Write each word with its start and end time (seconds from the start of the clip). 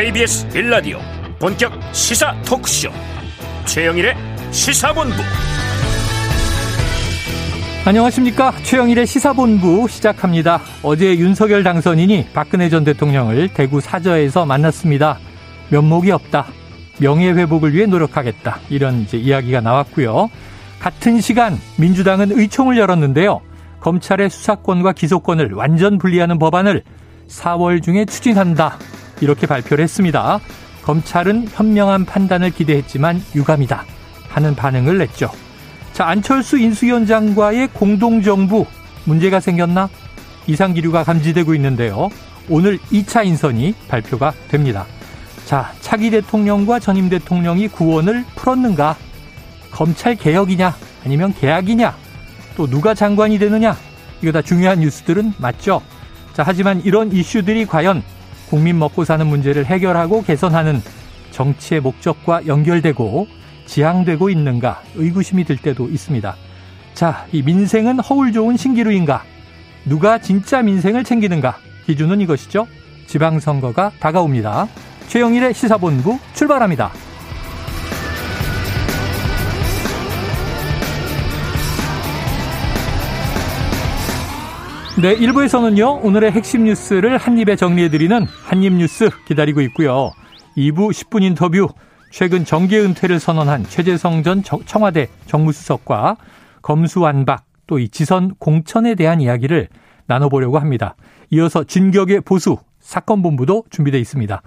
KBS 0.00 0.48
빌라디오 0.48 0.98
본격 1.38 1.70
시사 1.92 2.34
토크쇼 2.46 2.88
최영일의 3.66 4.14
시사본부 4.50 5.14
안녕하십니까 7.84 8.54
최영일의 8.62 9.06
시사본부 9.06 9.88
시작합니다. 9.88 10.62
어제 10.82 11.18
윤석열 11.18 11.62
당선인이 11.62 12.28
박근혜 12.32 12.70
전 12.70 12.82
대통령을 12.82 13.50
대구 13.52 13.82
사저에서 13.82 14.46
만났습니다. 14.46 15.18
면목이 15.68 16.10
없다. 16.12 16.46
명예회복을 16.98 17.74
위해 17.74 17.84
노력하겠다. 17.84 18.58
이런 18.70 19.02
이제 19.02 19.18
이야기가 19.18 19.60
나왔고요. 19.60 20.30
같은 20.78 21.20
시간 21.20 21.58
민주당은 21.76 22.30
의총을 22.32 22.78
열었는데요. 22.78 23.42
검찰의 23.80 24.30
수사권과 24.30 24.94
기소권을 24.94 25.52
완전 25.52 25.98
분리하는 25.98 26.38
법안을 26.38 26.84
4월 27.28 27.82
중에 27.82 28.06
추진한다. 28.06 28.78
이렇게 29.20 29.46
발표를 29.46 29.82
했습니다. 29.82 30.40
검찰은 30.82 31.48
현명한 31.52 32.04
판단을 32.04 32.50
기대했지만 32.50 33.22
유감이다. 33.34 33.84
하는 34.28 34.54
반응을 34.54 34.98
냈죠. 34.98 35.30
자, 35.92 36.06
안철수 36.06 36.58
인수위원장과의 36.58 37.68
공동정부 37.68 38.66
문제가 39.04 39.40
생겼나? 39.40 39.88
이상 40.46 40.72
기류가 40.72 41.04
감지되고 41.04 41.54
있는데요. 41.54 42.08
오늘 42.48 42.78
2차 42.90 43.26
인선이 43.26 43.74
발표가 43.88 44.32
됩니다. 44.48 44.86
자, 45.44 45.72
차기 45.80 46.10
대통령과 46.10 46.78
전임 46.78 47.08
대통령이 47.08 47.68
구원을 47.68 48.24
풀었는가? 48.36 48.96
검찰 49.70 50.14
개혁이냐? 50.14 50.74
아니면 51.04 51.34
계약이냐? 51.34 51.94
또 52.56 52.66
누가 52.66 52.94
장관이 52.94 53.38
되느냐? 53.38 53.76
이거 54.22 54.32
다 54.32 54.42
중요한 54.42 54.80
뉴스들은 54.80 55.34
맞죠? 55.38 55.82
자, 56.32 56.42
하지만 56.46 56.80
이런 56.84 57.12
이슈들이 57.12 57.66
과연 57.66 58.02
국민 58.50 58.78
먹고 58.80 59.04
사는 59.04 59.24
문제를 59.24 59.64
해결하고 59.64 60.24
개선하는 60.24 60.82
정치의 61.30 61.80
목적과 61.80 62.44
연결되고 62.46 63.28
지향되고 63.64 64.28
있는가 64.28 64.82
의구심이 64.96 65.44
들 65.44 65.56
때도 65.56 65.88
있습니다. 65.88 66.34
자, 66.92 67.26
이 67.30 67.42
민생은 67.42 68.00
허울 68.00 68.32
좋은 68.32 68.56
신기루인가? 68.56 69.22
누가 69.84 70.18
진짜 70.18 70.60
민생을 70.62 71.04
챙기는가? 71.04 71.56
기준은 71.86 72.20
이것이죠. 72.22 72.66
지방선거가 73.06 73.92
다가옵니다. 74.00 74.66
최영일의 75.06 75.54
시사본부 75.54 76.18
출발합니다. 76.34 76.90
네, 85.00 85.16
1부에서는요, 85.16 86.04
오늘의 86.04 86.32
핵심 86.32 86.64
뉴스를 86.64 87.16
한입에 87.16 87.56
정리해드리는 87.56 88.26
한입 88.44 88.74
뉴스 88.74 89.08
기다리고 89.24 89.62
있고요. 89.62 90.10
2부 90.58 90.90
10분 90.90 91.22
인터뷰, 91.22 91.68
최근 92.10 92.44
정계 92.44 92.78
은퇴를 92.80 93.18
선언한 93.18 93.64
최재성 93.64 94.22
전 94.22 94.42
청와대 94.42 95.08
정무수석과 95.26 96.16
검수완박, 96.60 97.44
또 97.66 97.78
이 97.78 97.88
지선 97.88 98.34
공천에 98.38 98.94
대한 98.94 99.22
이야기를 99.22 99.68
나눠보려고 100.06 100.58
합니다. 100.58 100.96
이어서 101.30 101.64
진격의 101.64 102.20
보수, 102.22 102.58
사건 102.80 103.22
본부도 103.22 103.64
준비되어 103.70 104.00
있습니다. 104.00 104.42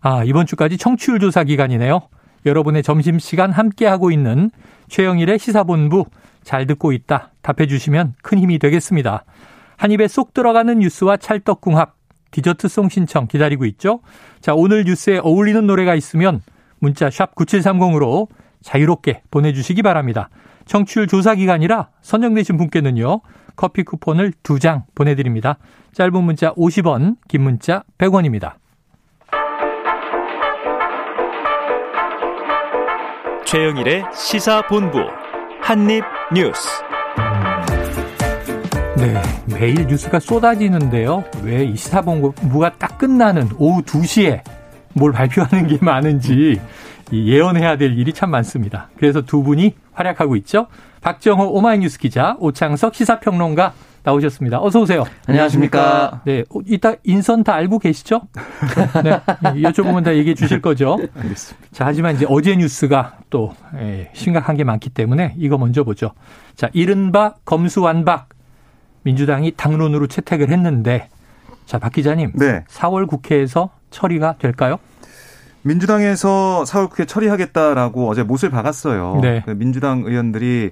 아, 0.00 0.24
이번 0.24 0.46
주까지 0.46 0.78
청취율 0.78 1.20
조사 1.20 1.44
기간이네요. 1.44 2.00
여러분의 2.44 2.82
점심시간 2.82 3.52
함께하고 3.52 4.10
있는 4.10 4.50
최영일의 4.88 5.38
시사본부 5.38 6.06
잘 6.42 6.66
듣고 6.66 6.92
있다 6.92 7.32
답해 7.42 7.68
주시면 7.68 8.14
큰 8.22 8.38
힘이 8.38 8.58
되겠습니다. 8.58 9.24
한 9.76 9.90
입에 9.90 10.08
쏙 10.08 10.34
들어가는 10.34 10.78
뉴스와 10.78 11.16
찰떡궁합, 11.18 11.94
디저트송 12.30 12.88
신청 12.88 13.26
기다리고 13.26 13.64
있죠? 13.66 14.00
자, 14.40 14.54
오늘 14.54 14.84
뉴스에 14.84 15.18
어울리는 15.18 15.66
노래가 15.66 15.94
있으면 15.94 16.42
문자 16.78 17.10
샵 17.10 17.34
9730으로 17.34 18.28
자유롭게 18.62 19.22
보내주시기 19.30 19.82
바랍니다. 19.82 20.28
청취율 20.66 21.06
조사 21.06 21.34
기간이라 21.34 21.88
선정되신 22.02 22.56
분께는요, 22.56 23.20
커피 23.54 23.84
쿠폰을 23.84 24.32
두장 24.42 24.84
보내드립니다. 24.94 25.58
짧은 25.92 26.22
문자 26.22 26.52
50원, 26.54 27.16
긴 27.28 27.42
문자 27.42 27.84
100원입니다. 27.98 28.54
최영일의 33.46 34.04
시사본부 34.12 34.98
한입뉴스. 35.62 36.95
네, 38.96 39.20
매일 39.46 39.86
뉴스가 39.86 40.20
쏟아지는데요. 40.20 41.24
왜 41.42 41.64
이 41.66 41.76
시사본부가 41.76 42.72
딱 42.78 42.98
끝나는 42.98 43.48
오후 43.58 43.82
2시에 43.82 44.40
뭘 44.94 45.12
발표하는 45.12 45.66
게 45.66 45.78
많은지 45.80 46.60
예언해야 47.12 47.76
될 47.76 47.98
일이 47.98 48.12
참 48.12 48.30
많습니다. 48.30 48.88
그래서 48.96 49.20
두 49.22 49.42
분이 49.42 49.74
활약하고 49.92 50.36
있죠. 50.36 50.66
박정호 51.02 51.50
오마이뉴스 51.52 51.98
기자, 51.98 52.36
오창석 52.40 52.94
시사평론가 52.94 53.74
나오셨습니다. 54.02 54.60
어서 54.60 54.80
오세요. 54.80 55.04
안녕하십니까. 55.26 56.22
네, 56.24 56.44
이따 56.66 56.94
인선 57.04 57.42
다 57.44 57.54
알고 57.54 57.80
계시죠? 57.80 58.22
네, 59.02 59.20
여쭤보면 59.62 60.04
다 60.04 60.14
얘기해 60.14 60.34
주실 60.34 60.62
거죠. 60.62 60.98
알겠습니다. 61.16 61.66
자, 61.72 61.86
하지만 61.86 62.14
이제 62.14 62.24
어제 62.28 62.54
뉴스가 62.56 63.18
또 63.30 63.52
예, 63.78 64.10
심각한 64.14 64.56
게 64.56 64.64
많기 64.64 64.90
때문에 64.90 65.34
이거 65.38 65.58
먼저 65.58 65.82
보죠. 65.84 66.12
자, 66.54 66.70
이른바 66.72 67.34
검수완박 67.44 68.28
민주당이 69.06 69.52
당론으로 69.56 70.08
채택을 70.08 70.50
했는데 70.50 71.08
자, 71.64 71.78
박 71.78 71.92
기자님. 71.92 72.32
네. 72.34 72.64
4월 72.68 73.06
국회에서 73.06 73.70
처리가 73.90 74.36
될까요? 74.38 74.78
민주당에서 75.62 76.64
4월 76.66 76.90
국회 76.90 77.04
처리하겠다라고 77.06 78.08
어제 78.08 78.24
못을 78.24 78.50
박았어요. 78.50 79.20
네. 79.22 79.42
그 79.46 79.52
민주당 79.52 80.02
의원들이 80.04 80.70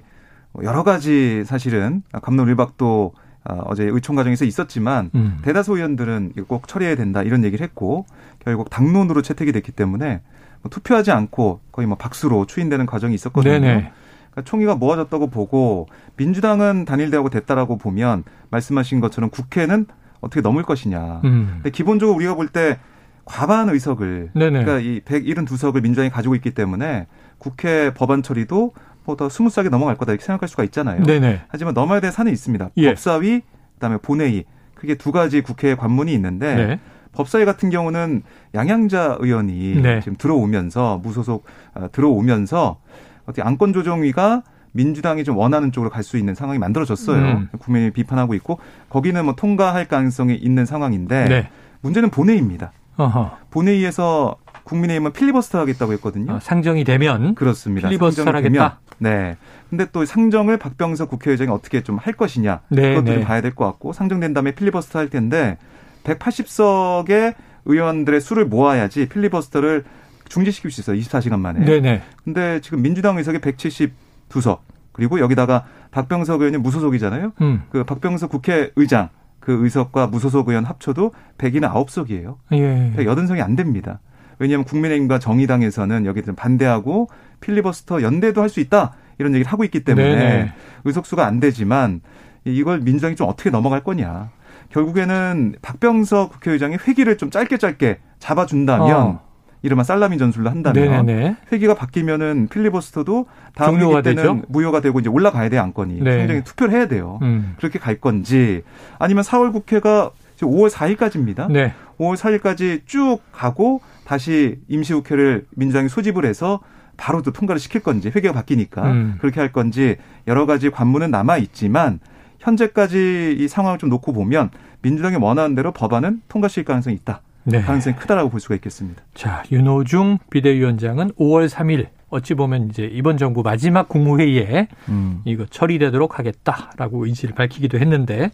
여러 0.63 0.83
가지 0.83 1.43
사실은 1.45 2.03
감론을박도 2.21 3.13
어, 3.47 3.61
어제 3.65 3.83
의총 3.83 4.15
과정에서 4.15 4.43
있었지만 4.43 5.11
음. 5.15 5.37
대다수 5.43 5.75
의원들은 5.75 6.33
꼭 6.47 6.67
처리해야 6.67 6.95
된다 6.95 7.21
이런 7.23 7.43
얘기를 7.43 7.63
했고 7.63 8.05
결국 8.39 8.69
당론으로 8.69 9.21
채택이 9.21 9.51
됐기 9.51 9.71
때문에 9.71 10.21
뭐 10.61 10.69
투표하지 10.69 11.11
않고 11.11 11.59
거의 11.71 11.87
뭐 11.87 11.95
박수로 11.95 12.47
추인되는 12.47 12.85
과정이 12.85 13.13
있었거든요. 13.13 13.59
네네. 13.59 13.91
그러니까 14.35 14.49
총의가 14.49 14.75
모아졌다고 14.75 15.27
보고 15.27 15.87
민주당은 16.17 16.85
단일대하고 16.85 17.29
됐다라고 17.29 17.77
보면 17.77 18.23
말씀하신 18.51 18.99
것처럼 18.99 19.29
국회는 19.29 19.87
어떻게 20.19 20.41
넘을 20.41 20.63
것이냐. 20.63 21.21
음. 21.23 21.49
근데 21.55 21.69
기본적으로 21.71 22.15
우리가 22.17 22.35
볼 22.35 22.49
때 22.49 22.77
과반 23.25 23.69
의석을 23.69 24.29
네네. 24.33 24.63
그러니까 24.63 24.79
이 24.79 25.01
172석을 25.01 25.81
민주당이 25.81 26.11
가지고 26.11 26.35
있기 26.35 26.51
때문에 26.51 27.07
국회 27.39 27.91
법안 27.93 28.21
처리도 28.21 28.73
뭐 29.05 29.19
더 29.19 29.29
smooth하게 29.29 29.69
넘어갈 29.69 29.95
거다 29.97 30.11
이렇게 30.11 30.23
생각할 30.25 30.47
수가 30.47 30.63
있잖아요. 30.65 31.03
네네. 31.03 31.41
하지만 31.47 31.73
넘어야 31.73 31.99
될 31.99 32.11
산이 32.11 32.31
있습니다. 32.31 32.69
예. 32.77 32.89
법사위 32.89 33.41
그다음에 33.75 33.97
본회의 33.97 34.45
그게 34.75 34.95
두 34.95 35.11
가지 35.11 35.41
국회 35.41 35.75
관문이 35.75 36.13
있는데 36.13 36.55
네. 36.55 36.79
법사위 37.13 37.45
같은 37.45 37.69
경우는 37.69 38.23
양향자 38.53 39.17
의원이 39.19 39.81
네. 39.81 40.01
지금 40.01 40.17
들어오면서 40.17 40.99
무소속 41.01 41.45
어, 41.73 41.87
들어오면서 41.91 42.79
어떻게 43.25 43.41
안건 43.41 43.73
조정위가 43.73 44.43
민주당이 44.73 45.23
좀 45.23 45.37
원하는 45.37 45.71
쪽으로 45.71 45.89
갈 45.89 46.03
수 46.03 46.17
있는 46.17 46.35
상황이 46.35 46.59
만들어졌어요. 46.59 47.17
음. 47.17 47.49
국민이 47.59 47.91
비판하고 47.91 48.33
있고 48.35 48.59
거기는 48.89 49.23
뭐 49.25 49.35
통과할 49.35 49.87
가능성이 49.87 50.35
있는 50.35 50.65
상황인데 50.65 51.25
네. 51.25 51.49
문제는 51.81 52.09
본회의입니다. 52.09 52.71
어허. 52.97 53.37
본회의에서 53.51 54.35
국민의힘은 54.63 55.13
필리버스터 55.13 55.59
하겠다고 55.59 55.93
했거든요. 55.93 56.33
어, 56.33 56.39
상정이 56.41 56.83
되면 56.83 57.35
그렇습니다. 57.35 57.87
필리버스터 57.89 58.29
하겠다. 58.29 58.79
네. 58.97 59.37
근데 59.69 59.85
또 59.91 60.05
상정을 60.05 60.57
박병석 60.57 61.09
국회의장이 61.09 61.49
어떻게 61.51 61.81
좀 61.81 61.97
할 61.97 62.13
것이냐 62.13 62.61
네, 62.69 62.95
그것도 62.95 63.17
네. 63.17 63.23
봐야 63.23 63.41
될 63.41 63.53
것 63.55 63.65
같고 63.65 63.93
상정된 63.93 64.33
다음에 64.33 64.51
필리버스터 64.51 64.99
할 64.99 65.09
텐데 65.09 65.57
180석의 66.03 67.35
의원들의 67.65 68.21
수를 68.21 68.45
모아야지 68.45 69.07
필리버스터를 69.09 69.83
중지시킬 70.29 70.71
수 70.71 70.81
있어요. 70.81 70.97
24시간 70.99 71.39
만에. 71.39 71.63
네네. 71.65 72.01
근데 72.23 72.59
지금 72.61 72.81
민주당 72.81 73.17
의석이 73.17 73.39
172석 73.39 74.59
그리고 74.91 75.19
여기다가 75.19 75.65
박병석 75.91 76.41
의원이 76.41 76.57
무소속이잖아요. 76.57 77.33
음. 77.41 77.63
그 77.69 77.83
박병석 77.83 78.29
국회의장 78.29 79.09
그 79.39 79.63
의석과 79.63 80.07
무소속 80.07 80.49
의원 80.49 80.65
합쳐도 80.65 81.13
109석이에요. 81.37 82.37
예. 82.53 82.93
180석이 82.97 83.41
안 83.41 83.55
됩니다. 83.55 83.99
왜냐하면 84.39 84.65
국민의힘과 84.65 85.19
정의당에서는 85.19 86.05
여기에 86.05 86.23
반대하고 86.35 87.09
필리버스터 87.41 88.01
연대도 88.01 88.41
할 88.41 88.49
수 88.49 88.59
있다 88.59 88.93
이런 89.17 89.33
얘기를 89.33 89.49
하고 89.51 89.63
있기 89.63 89.83
때문에 89.83 90.15
네네. 90.15 90.53
의석수가 90.85 91.25
안 91.25 91.39
되지만 91.39 92.01
이걸 92.43 92.79
민주당이 92.81 93.15
좀 93.15 93.27
어떻게 93.29 93.49
넘어갈 93.49 93.83
거냐. 93.83 94.29
결국에는 94.69 95.55
박병석 95.61 96.31
국회의장이 96.33 96.77
회기를 96.85 97.17
좀 97.17 97.29
짧게 97.29 97.57
짧게 97.57 97.99
잡아준다면 98.19 98.91
어. 99.01 99.24
이른바 99.65 99.83
살라미 99.83 100.19
전술로 100.19 100.51
한다면 100.51 101.07
네네. 101.07 101.37
회기가 101.51 101.73
바뀌면은 101.73 102.49
필리버스터도 102.51 103.25
다음 103.55 103.81
회기 103.81 104.03
때는 104.03 104.15
되죠? 104.15 104.41
무효가 104.47 104.79
되고 104.79 104.99
이제 104.99 105.09
올라가야 105.09 105.49
돼 105.49 105.57
안건이 105.57 106.01
네. 106.01 106.17
굉장히 106.19 106.43
투표를 106.43 106.71
해야 106.71 106.87
돼요. 106.87 107.17
음. 107.23 107.55
그렇게 107.57 107.79
갈 107.79 107.99
건지 107.99 108.61
아니면 108.99 109.23
4월 109.23 109.51
국회가 109.51 110.11
지금 110.35 110.53
5월 110.53 110.69
4일까지입니다. 110.69 111.51
네. 111.51 111.73
5월 111.99 112.15
4일까지 112.15 112.81
쭉 112.85 113.21
가고 113.31 113.81
다시 114.05 114.59
임시국회를 114.67 115.47
민주당이 115.55 115.89
소집을 115.89 116.25
해서 116.25 116.59
바로 116.95 117.23
또 117.23 117.31
통과를 117.31 117.59
시킬 117.59 117.81
건지 117.81 118.11
회계가 118.15 118.35
바뀌니까 118.35 118.83
음. 118.83 119.15
그렇게 119.19 119.39
할 119.39 119.51
건지 119.51 119.97
여러 120.27 120.45
가지 120.45 120.69
관문은 120.69 121.09
남아 121.09 121.37
있지만 121.37 121.99
현재까지 122.37 123.35
이 123.39 123.47
상황을 123.47 123.79
좀 123.79 123.89
놓고 123.89 124.13
보면 124.13 124.51
민주당이 124.83 125.15
원하는 125.15 125.55
대로 125.55 125.71
법안은 125.71 126.21
통과시킬 126.27 126.65
가능성이 126.65 126.95
있다. 126.97 127.21
네. 127.45 127.61
가능성이 127.61 127.95
크다라고 127.95 128.29
볼 128.29 128.39
수가 128.39 128.55
있겠습니다. 128.55 129.03
자, 129.13 129.43
윤호중 129.51 130.17
비대위원장은 130.29 131.11
5월 131.11 131.47
3일 131.47 131.87
어찌 132.09 132.33
보면 132.33 132.69
이제 132.69 132.89
이번 132.91 133.17
정부 133.17 133.43
마지막 133.43 133.87
국무회의에 133.87 134.67
음. 134.89 135.21
이거 135.25 135.45
처리되도록 135.45 136.19
하겠다라고 136.19 137.05
의지를 137.05 137.35
밝히기도 137.35 137.79
했는데 137.79 138.31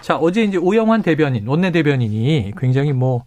자, 0.00 0.16
어제 0.16 0.42
이제 0.42 0.56
오영환 0.56 1.02
대변인, 1.02 1.46
원내 1.46 1.72
대변인이 1.72 2.52
굉장히 2.56 2.92
뭐 2.92 3.24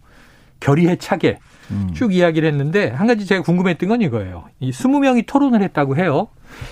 결의해차게 0.60 1.38
음. 1.70 1.90
쭉 1.94 2.14
이야기를 2.14 2.48
했는데 2.48 2.88
한 2.88 3.06
가지 3.06 3.26
제가 3.26 3.42
궁금했던 3.42 3.88
건 3.88 4.02
이거예요. 4.02 4.44
이 4.60 4.70
20명이 4.70 5.26
토론을 5.26 5.62
했다고 5.62 5.96
해요. 5.96 6.28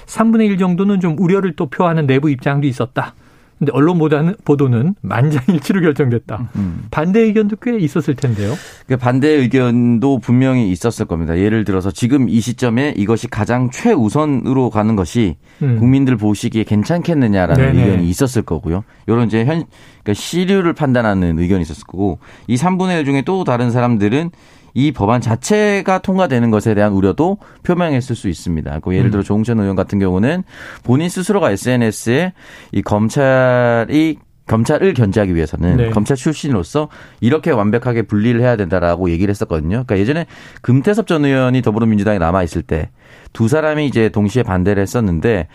3분의 0.07 0.47
1 0.47 0.59
정도는 0.59 1.01
좀 1.01 1.19
우려를 1.19 1.55
또 1.57 1.67
표하는 1.67 2.07
내부 2.07 2.31
입장도 2.31 2.67
있었다. 2.67 3.15
근데 3.61 3.73
언론 3.75 3.99
보다는 3.99 4.37
보도는 4.47 4.95
만장일치로 5.03 5.83
결정됐다. 5.83 6.49
음. 6.57 6.87
반대 6.91 7.21
의견도 7.21 7.57
꽤 7.57 7.77
있었을 7.77 8.15
텐데요. 8.15 8.55
그 8.87 8.97
반대 8.97 9.29
의견도 9.29 10.19
분명히 10.19 10.71
있었을 10.71 11.05
겁니다. 11.05 11.37
예를 11.37 11.67
들어서 11.67 11.91
지금 11.91 12.31
이 12.31 12.41
시점에 12.41 12.95
이것이 12.97 13.29
가장 13.29 13.71
최우선으로 13.71 14.71
가는 14.71 14.97
것이 14.97 15.37
음. 15.62 15.79
국민들 15.79 16.17
보시기에 16.17 16.65
괜찮겠느냐라는 16.65 17.73
네네. 17.73 17.85
의견이 17.85 18.09
있었을 18.09 18.41
거고요. 18.41 18.83
이런 19.07 19.27
이제 19.27 19.45
현 19.45 19.65
그러니까 20.03 20.15
시류를 20.15 20.73
판단하는 20.73 21.39
의견이 21.39 21.61
있었을 21.61 21.85
거고 21.85 22.19
이 22.47 22.57
3분의 22.57 23.01
1 23.01 23.05
중에 23.05 23.23
또 23.27 23.45
다른 23.45 23.71
사람들은 23.71 24.31
이 24.75 24.93
법안 24.93 25.21
자체가 25.21 25.99
통과되는 25.99 26.51
것에 26.51 26.75
대한 26.75 26.93
우려도 26.93 27.39
표명했을 27.63 28.17
수 28.17 28.29
있습니다. 28.29 28.81
그 28.81 28.95
예를 28.95 29.11
들어 29.11 29.23
음. 29.23 29.25
조홍천 29.25 29.61
의원 29.61 29.77
같은 29.77 29.99
경우는 29.99 30.45
본인 30.83 31.09
스스로가 31.09 31.51
SNS에 31.51 32.33
이 32.73 32.83
검찰이 32.83 34.19
검찰을 34.47 34.95
견제하기 34.95 35.37
위해서는 35.37 35.77
네. 35.77 35.91
검찰 35.91 36.17
출신으로서 36.17 36.89
이렇게 37.21 37.53
완벽하게 37.53 38.03
분리를 38.03 38.41
해야 38.41 38.57
된다라고 38.57 39.11
얘기를 39.11 39.31
했었거든요. 39.31 39.85
그러니까 39.85 39.99
예전에 39.99 40.27
금태섭 40.61 41.07
전 41.07 41.25
의원이 41.25 41.63
더불어민주당에 41.63 42.19
남아 42.19 42.43
있을 42.43 42.63
때 42.63 42.91
두 43.33 43.49
사람이 43.49 43.87
이제 43.87 44.09
동시에 44.09 44.43
반대를 44.43 44.83
했었는데 44.83 45.49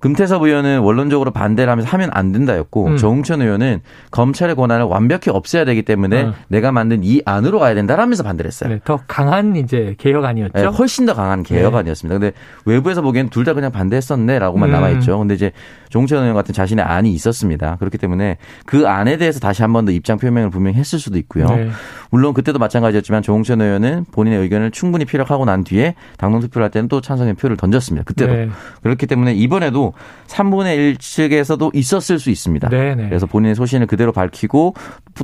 금태섭 0.00 0.42
의원은 0.42 0.80
원론적으로 0.80 1.30
반대를 1.32 1.70
하면서 1.70 1.88
하면 1.90 2.10
안 2.12 2.32
된다였고 2.32 2.86
음. 2.86 2.96
정웅천 2.96 3.42
의원은 3.42 3.80
검찰의 4.10 4.54
권한을 4.54 4.84
완벽히 4.86 5.30
없애야 5.30 5.64
되기 5.64 5.82
때문에 5.82 6.22
음. 6.24 6.32
내가 6.48 6.70
만든 6.72 7.02
이 7.02 7.20
안으로 7.24 7.58
가야 7.58 7.74
된다라면서 7.74 8.22
반대를 8.22 8.48
했어요. 8.48 8.70
네, 8.70 8.80
더 8.84 9.00
강한 9.08 9.56
이제 9.56 9.94
개혁안이었죠. 9.98 10.52
네, 10.54 10.64
훨씬 10.66 11.06
더 11.06 11.14
강한 11.14 11.42
개혁안이었습니다. 11.42 12.18
네. 12.18 12.30
근데 12.30 12.38
외부에서 12.64 13.02
보기엔 13.02 13.28
둘 13.30 13.44
다 13.48 13.54
그냥 13.54 13.72
반대했었네라고만 13.72 14.68
음. 14.68 14.72
남아 14.72 14.90
있죠. 14.90 15.18
근데 15.18 15.32
이제 15.34 15.52
정웅천 15.88 16.18
의원 16.20 16.34
같은 16.34 16.52
자신의 16.52 16.84
안이 16.84 17.10
있었습니다. 17.12 17.76
그렇기 17.78 17.96
때문에 17.98 18.36
그 18.66 18.86
안에 18.86 19.16
대해서 19.16 19.40
다시 19.40 19.62
한 19.62 19.72
번 19.72 19.86
더 19.86 19.92
입장 19.92 20.18
표명을 20.18 20.50
분명히 20.50 20.76
했을 20.76 20.98
수도 20.98 21.18
있고요. 21.18 21.46
네. 21.48 21.70
물론 22.10 22.34
그때도 22.34 22.58
마찬가지였지만 22.58 23.22
조홍천 23.22 23.60
의원은 23.60 24.06
본인의 24.12 24.40
의견을 24.40 24.70
충분히 24.72 25.04
피력하고 25.04 25.44
난 25.44 25.62
뒤에 25.64 25.94
당론 26.18 26.40
투표를 26.40 26.64
할 26.64 26.70
때는 26.70 26.88
또 26.88 27.00
찬성의 27.00 27.34
표를 27.34 27.56
던졌습니다. 27.56 28.04
그때도. 28.04 28.32
네. 28.34 28.48
그렇기 28.82 29.06
때문에 29.06 29.34
이번에도 29.34 29.87
3분의 30.26 30.76
1 30.76 30.96
측에서도 30.98 31.70
있었을 31.74 32.18
수 32.18 32.30
있습니다. 32.30 32.68
네네. 32.68 32.94
네. 32.94 33.08
그래서 33.08 33.26
본인의 33.26 33.54
소신을 33.54 33.86
그대로 33.86 34.12
밝히고 34.12 34.74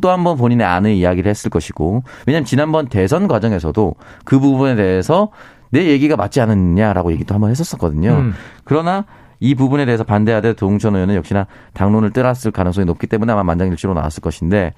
또 0.00 0.08
한 0.10 0.24
번 0.24 0.36
본인의 0.36 0.66
안의 0.66 0.98
이야기를 0.98 1.28
했을 1.30 1.50
것이고 1.50 2.02
왜냐하면 2.26 2.44
지난번 2.44 2.88
대선 2.88 3.28
과정에서도 3.28 3.94
그 4.24 4.38
부분에 4.38 4.74
대해서 4.76 5.30
내 5.70 5.86
얘기가 5.86 6.16
맞지 6.16 6.40
않느냐라고 6.40 7.12
얘기도 7.12 7.34
한번 7.34 7.50
했었었거든요. 7.50 8.10
음. 8.12 8.34
그러나 8.64 9.04
이 9.40 9.54
부분에 9.54 9.84
대해서 9.84 10.04
반대하되 10.04 10.54
도웅천 10.54 10.94
의원은 10.94 11.16
역시나 11.16 11.46
당론을 11.74 12.12
떠났을 12.12 12.50
가능성이 12.52 12.84
높기 12.86 13.06
때문에 13.06 13.32
아마 13.32 13.42
만장일치로 13.42 13.92
나왔을 13.92 14.20
것인데 14.22 14.72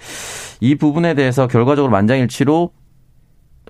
이 0.61 0.75
부분에 0.75 1.15
대해서 1.15 1.47
결과적으로 1.47 1.91
만장일치로 1.93 2.71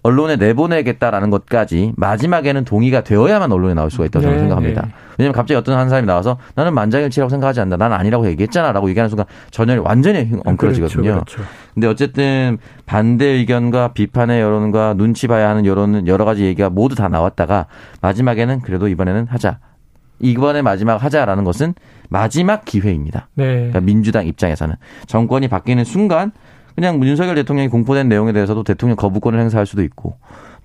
언론에 0.07 0.37
내보내겠다라는 0.37 1.31
것까지 1.31 1.93
마지막에는 1.97 2.65
동의가 2.65 3.03
되어야만 3.03 3.51
언론에 3.51 3.75
나올 3.75 3.91
수가 3.91 4.05
있다고 4.05 4.23
저는 4.23 4.37
네, 4.37 4.41
생각합니다. 4.41 4.83
네. 4.83 4.89
왜냐하면 5.19 5.35
갑자기 5.35 5.57
어떤 5.57 5.77
한 5.77 5.89
사람이 5.89 6.07
나와서 6.07 6.39
나는 6.55 6.75
만장일치라고 6.75 7.29
생각하지 7.29 7.61
않는다. 7.61 7.77
나는 7.85 7.97
아니라고 7.97 8.29
얘기했잖아라고 8.29 8.89
얘기하는 8.91 9.09
순간 9.09 9.27
전혀 9.51 9.83
완전히 9.83 10.31
엉클어지거든요. 10.45 11.03
그렇죠, 11.03 11.25
그렇죠. 11.25 11.51
근데 11.75 11.89
어쨌든 11.89 12.59
반대 12.87 13.27
의견과 13.27 13.95
비판의 13.95 14.41
여론과 14.41 14.95
눈치 14.95 15.27
봐야 15.27 15.49
하는 15.49 15.67
여론은 15.67 16.07
여러 16.07 16.25
가지 16.25 16.45
얘기가 16.45 16.71
모두 16.71 16.95
다 16.95 17.09
나왔다가 17.09 17.67
마지막에는 18.01 18.61
그래도 18.61 18.87
이번에는 18.87 19.27
하자. 19.29 19.59
이번에 20.21 20.63
마지막 20.63 21.03
하자라는 21.03 21.43
것은 21.43 21.75
마지막 22.09 22.65
기회입니다. 22.65 23.29
네. 23.35 23.45
그러니까 23.55 23.81
민주당 23.81 24.27
입장에서는 24.27 24.77
정권이 25.07 25.49
바뀌는 25.49 25.85
순간 25.85 26.31
그냥 26.77 27.03
윤석열 27.03 27.35
대통령이 27.35 27.69
공포된 27.69 28.09
내용에 28.09 28.33
대해서도 28.33 28.63
대통령 28.63 28.97
거부권을 28.97 29.41
행사할 29.41 29.67
수도 29.67 29.83
있고 29.83 30.17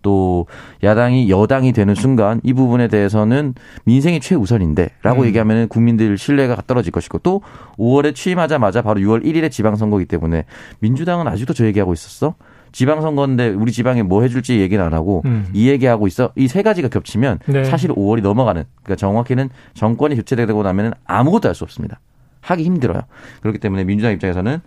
또 0.04 0.48
야당이 0.84 1.30
여당이 1.30 1.74
되는 1.74 1.94
순간 1.96 2.42
이 2.44 2.54
부분에 2.54 2.88
대해서는 2.88 3.54
민생이 3.86 4.20
최우선인데라고 4.20 5.22
음. 5.22 5.26
얘기하면 5.28 5.68
국민들 5.68 6.18
신뢰가 6.18 6.64
떨어질 6.68 6.92
것이고 6.92 7.20
또 7.20 7.42
5월에 7.78 8.14
취임하자마자 8.16 8.82
바로 8.82 9.00
6월 9.00 9.24
1일에 9.24 9.50
지방선거이기 9.52 10.08
때문에 10.08 10.46
민주당은 10.80 11.28
아직도 11.28 11.54
저 11.54 11.66
얘기하고 11.66 11.94
있었어. 11.94 12.36
지방선거인데 12.72 13.50
우리 13.50 13.72
지방에 13.72 14.02
뭐 14.02 14.22
해줄지 14.24 14.60
얘기는 14.60 14.84
안 14.84 14.94
하고 14.94 15.22
음. 15.26 15.48
이 15.54 15.70
얘기하고 15.70 16.08
있어. 16.08 16.32
이 16.36 16.48
세 16.48 16.62
가지가 16.64 16.88
겹치면 16.88 17.40
네. 17.46 17.64
사실 17.66 17.92
5월이 17.92 18.22
넘어가는 18.22 18.64
그러니까 18.84 18.96
정확히는 19.00 19.50
정권이 19.76 20.16
교체되고 20.16 20.64
나면 20.64 20.94
아무것도 21.06 21.48
할 21.48 21.54
수 21.56 21.64
없습니다. 21.64 22.00
하기 22.42 22.64
힘들어요. 22.64 23.02
그렇기 23.42 23.60
때문에 23.60 23.84
민주당 23.84 24.12
입장에서는 24.14 24.60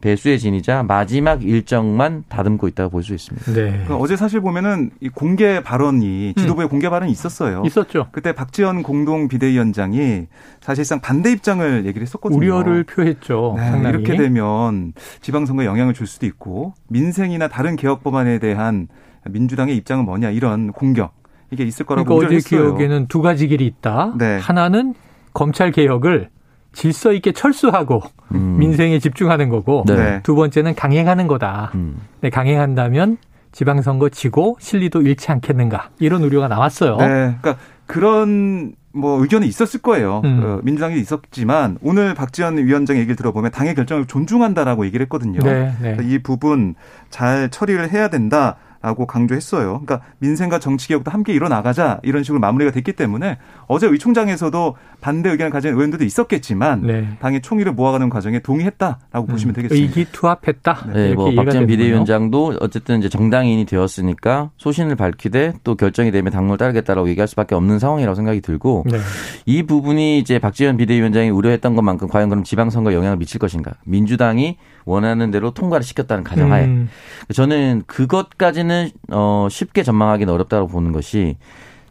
배수의 0.00 0.38
진이자 0.38 0.82
마지막 0.82 1.44
일정만 1.44 2.24
다듬고 2.30 2.68
있다고 2.68 2.88
볼 2.90 3.02
수 3.02 3.12
있습니다. 3.12 3.52
네. 3.52 3.70
그러니까 3.70 3.96
어제 3.96 4.16
사실 4.16 4.40
보면은 4.40 4.90
이 5.00 5.10
공개 5.10 5.62
발언이 5.62 6.32
지도부의 6.38 6.68
음. 6.68 6.70
공개 6.70 6.88
발언이 6.88 7.12
있었어요. 7.12 7.62
있었죠. 7.66 8.06
그때 8.10 8.32
박지원 8.32 8.82
공동 8.82 9.28
비대위원장이 9.28 10.26
사실상 10.62 11.00
반대 11.00 11.30
입장을 11.32 11.84
얘기를 11.84 12.00
했었거든요. 12.02 12.38
우려를 12.38 12.84
표했죠. 12.84 13.56
네, 13.58 13.88
이렇게 13.90 14.16
되면 14.16 14.94
지방선거에 15.20 15.66
영향을 15.66 15.92
줄 15.92 16.06
수도 16.06 16.24
있고 16.24 16.72
민생이나 16.88 17.48
다른 17.48 17.76
개혁 17.76 18.02
법안에 18.02 18.38
대한 18.38 18.88
민주당의 19.28 19.76
입장은 19.76 20.06
뭐냐 20.06 20.30
이런 20.30 20.72
공격 20.72 21.12
이게 21.50 21.64
있을 21.64 21.84
거라고 21.84 22.06
그러니까 22.06 22.26
어제 22.26 22.36
했어요. 22.36 22.74
기억에는 22.74 23.06
두 23.08 23.20
가지 23.20 23.48
길이 23.48 23.66
있다. 23.66 24.14
네. 24.18 24.38
하나는 24.38 24.94
검찰 25.34 25.72
개혁을 25.72 26.30
질서 26.72 27.12
있게 27.12 27.32
철수하고 27.32 28.02
음. 28.34 28.56
민생에 28.58 28.98
집중하는 28.98 29.48
거고 29.48 29.84
네. 29.86 30.20
두 30.22 30.34
번째는 30.34 30.74
강행하는 30.74 31.26
거다. 31.26 31.72
음. 31.74 32.00
네, 32.20 32.30
강행한다면 32.30 33.18
지방선거 33.52 34.10
지고 34.10 34.56
실리도 34.60 35.02
잃지 35.02 35.30
않겠는가 35.32 35.90
이런 35.98 36.22
우려가 36.22 36.48
나왔어요. 36.48 36.96
네, 36.98 37.06
그러니까 37.40 37.56
그런 37.86 38.74
뭐 38.92 39.20
의견이 39.20 39.46
있었을 39.46 39.80
거예요. 39.80 40.20
음. 40.24 40.42
어, 40.42 40.60
민주당이 40.62 40.98
있었지만 41.00 41.78
오늘 41.82 42.14
박지원 42.14 42.58
위원장 42.58 42.96
얘기를 42.96 43.16
들어보면 43.16 43.50
당의 43.50 43.74
결정을 43.74 44.06
존중한다라고 44.06 44.84
얘기를 44.86 45.04
했거든요. 45.04 45.40
네, 45.40 45.74
네. 45.80 45.96
이 46.02 46.18
부분 46.18 46.74
잘 47.08 47.50
처리를 47.50 47.90
해야 47.90 48.08
된다. 48.08 48.56
라고 48.82 49.06
강조했어요. 49.06 49.82
그러니까 49.84 50.00
민생과 50.20 50.58
정치 50.58 50.88
개혁도 50.88 51.10
함께 51.10 51.34
이뤄나가자 51.34 52.00
이런 52.02 52.22
식으로 52.22 52.40
마무리가 52.40 52.70
됐기 52.70 52.94
때문에 52.94 53.36
어제 53.66 53.86
의총장에서도 53.86 54.74
반대 55.02 55.28
의견을 55.28 55.50
가진 55.50 55.74
의원들도 55.74 56.02
있었겠지만 56.02 56.86
네. 56.86 57.08
당의 57.20 57.42
총의를 57.42 57.72
모아가는 57.72 58.08
과정에 58.08 58.38
동의했다라고 58.38 59.20
음. 59.20 59.26
보시면 59.26 59.54
되겠습니다. 59.54 59.86
의기투합했다. 59.86 60.86
네, 60.94 61.12
뭐 61.12 61.30
박지원 61.34 61.66
비대위원장도 61.66 62.56
어쨌든 62.60 63.00
이제 63.00 63.10
정당인이 63.10 63.66
되었으니까 63.66 64.50
소신을 64.56 64.96
밝히되 64.96 65.52
또 65.62 65.74
결정이 65.74 66.10
되면 66.10 66.32
당론을 66.32 66.56
따르겠다라고 66.56 67.10
얘기할 67.10 67.28
수밖에 67.28 67.54
없는 67.54 67.78
상황이라고 67.78 68.14
생각이 68.14 68.40
들고 68.40 68.84
네. 68.90 68.98
이 69.44 69.62
부분이 69.62 70.18
이제 70.18 70.38
박지원 70.38 70.78
비대위원장이 70.78 71.28
우려했던 71.28 71.76
것만큼 71.76 72.08
과연 72.08 72.30
그럼 72.30 72.44
지방선거 72.44 72.94
영향을 72.94 73.18
미칠 73.18 73.38
것인가? 73.38 73.72
민주당이 73.84 74.56
원하는 74.84 75.30
대로 75.30 75.50
통과를 75.50 75.84
시켰다는 75.84 76.24
가정하에 76.24 76.64
음. 76.64 76.88
저는 77.32 77.82
그것까지는 77.86 78.90
어 79.10 79.48
쉽게 79.50 79.82
전망하기는 79.82 80.32
어렵다고 80.32 80.68
보는 80.68 80.92
것이 80.92 81.36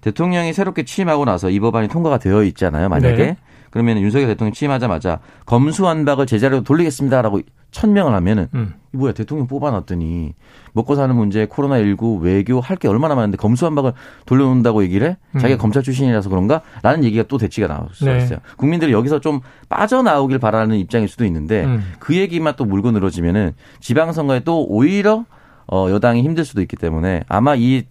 대통령이 0.02 0.54
새롭게 0.54 0.84
취임하고 0.84 1.26
나서 1.26 1.50
이 1.50 1.60
법안이 1.60 1.88
통과가 1.88 2.20
되어 2.20 2.44
있잖아요. 2.44 2.90
만약에 2.90 3.18
네. 3.18 3.38
그러면 3.70 4.00
윤석열 4.00 4.28
대통령이 4.28 4.54
취임하자마자 4.54 5.20
검수완박을 5.46 6.26
제자리로 6.26 6.64
돌리겠습니다라고 6.64 7.42
천명을 7.72 8.14
하면은 8.16 8.48
음. 8.56 8.74
뭐야 8.92 9.14
대통령 9.14 9.46
뽑아놨더니 9.48 10.34
먹고 10.74 10.96
사는 10.96 11.16
문제 11.16 11.46
코로나19 11.46 12.22
외교 12.22 12.60
할 12.60 12.78
게 12.78 12.88
얼마나 12.88 13.14
많은데 13.14 13.38
검수한박을 13.38 13.94
돌려놓는다고 14.26 14.82
얘기를 14.84 15.10
해? 15.10 15.18
자기가 15.40 15.58
음. 15.58 15.62
검찰 15.62 15.84
출신이라서 15.84 16.30
그런가? 16.30 16.62
라는 16.82 17.04
얘기가 17.04 17.24
또 17.28 17.38
대치가 17.38 17.68
나올 17.68 17.90
수 17.92 18.06
네. 18.06 18.18
있어요. 18.18 18.40
국민들이 18.58 18.92
여기서 18.92 19.20
좀 19.20 19.42
빠져나오길 19.70 20.40
바라는 20.40 20.78
입장일 20.78 21.08
수도 21.08 21.26
있는데 21.26 21.66
음. 21.66 21.84
그 22.00 22.16
얘기만 22.16 22.56
또 22.58 22.66
물고 22.66 22.92
늘어지면은 22.92 23.54
지방선거에 23.80 24.40
또 24.42 24.66
오히려 24.66 25.26
어 25.72 25.88
여당이 25.90 26.24
힘들 26.24 26.46
수도 26.46 26.62
있기 26.62 26.76
때문에 26.78 27.24
아마 27.28 27.56
이 27.56 27.84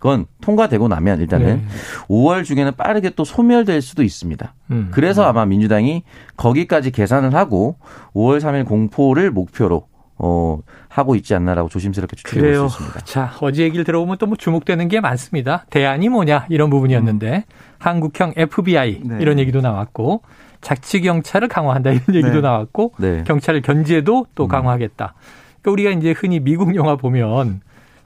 그건 0.00 0.24
통과되고 0.40 0.88
나면 0.88 1.20
일단은 1.20 1.56
네. 1.56 1.62
5월 2.08 2.44
중에는 2.44 2.72
빠르게 2.74 3.10
또 3.10 3.22
소멸될 3.24 3.82
수도 3.82 4.02
있습니다. 4.02 4.54
음. 4.70 4.88
그래서 4.92 5.24
아마 5.24 5.44
민주당이 5.44 6.02
거기까지 6.36 6.90
계산을 6.90 7.34
하고 7.34 7.76
5월 8.14 8.40
3일 8.40 8.66
공포를 8.66 9.30
목표로 9.30 9.86
어, 10.16 10.58
하고 10.88 11.14
있지 11.16 11.34
않나라고 11.34 11.68
조심스럽게 11.68 12.16
추측해 12.16 12.40
볼수 12.40 12.64
있습니다. 12.82 13.00
자, 13.04 13.32
어제 13.40 13.62
얘기를 13.62 13.84
들어보면 13.84 14.18
또 14.18 14.26
뭐 14.26 14.36
주목되는 14.36 14.88
게 14.88 15.00
많습니다. 15.00 15.64
대안이 15.70 16.08
뭐냐 16.08 16.46
이런 16.48 16.70
부분이었는데 16.70 17.36
음. 17.36 17.42
한국형 17.78 18.34
FBI 18.36 19.00
네. 19.04 19.18
이런 19.20 19.38
얘기도 19.38 19.60
나왔고 19.60 20.22
자치 20.62 21.00
경찰을 21.02 21.48
강화한다 21.48 21.90
이런 21.90 22.04
얘기도 22.14 22.34
네. 22.34 22.40
나왔고 22.40 22.94
네. 22.98 23.24
경찰 23.26 23.60
견제도 23.60 24.26
또 24.34 24.44
음. 24.44 24.48
강화하겠다. 24.48 25.14
그러니까 25.62 25.70
우리가 25.72 25.90
이제 25.90 26.14
흔히 26.16 26.40
미국 26.40 26.74
영화 26.74 26.96
보면 26.96 27.60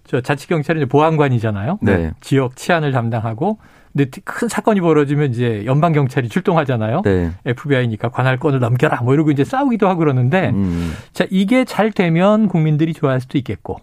저 0.06 0.20
자치 0.20 0.48
경찰은 0.48 0.88
보안관이잖아요. 0.88 1.78
네. 1.82 2.12
지역 2.20 2.56
치안을 2.56 2.92
담당하고 2.92 3.58
근데 3.92 4.10
큰 4.24 4.48
사건이 4.48 4.80
벌어지면 4.80 5.30
이제 5.30 5.62
연방 5.66 5.92
경찰이 5.92 6.28
출동하잖아요. 6.28 7.02
네. 7.02 7.30
FBI니까 7.46 8.08
관할 8.08 8.38
권을 8.38 8.58
넘겨라 8.58 9.02
뭐 9.02 9.14
이러고 9.14 9.30
이제 9.30 9.44
싸우기도 9.44 9.88
하고 9.88 10.00
그러는데 10.00 10.50
음. 10.50 10.92
자 11.12 11.24
이게 11.30 11.64
잘 11.64 11.92
되면 11.92 12.48
국민들이 12.48 12.92
좋아할 12.92 13.20
수도 13.20 13.38
있겠고 13.38 13.78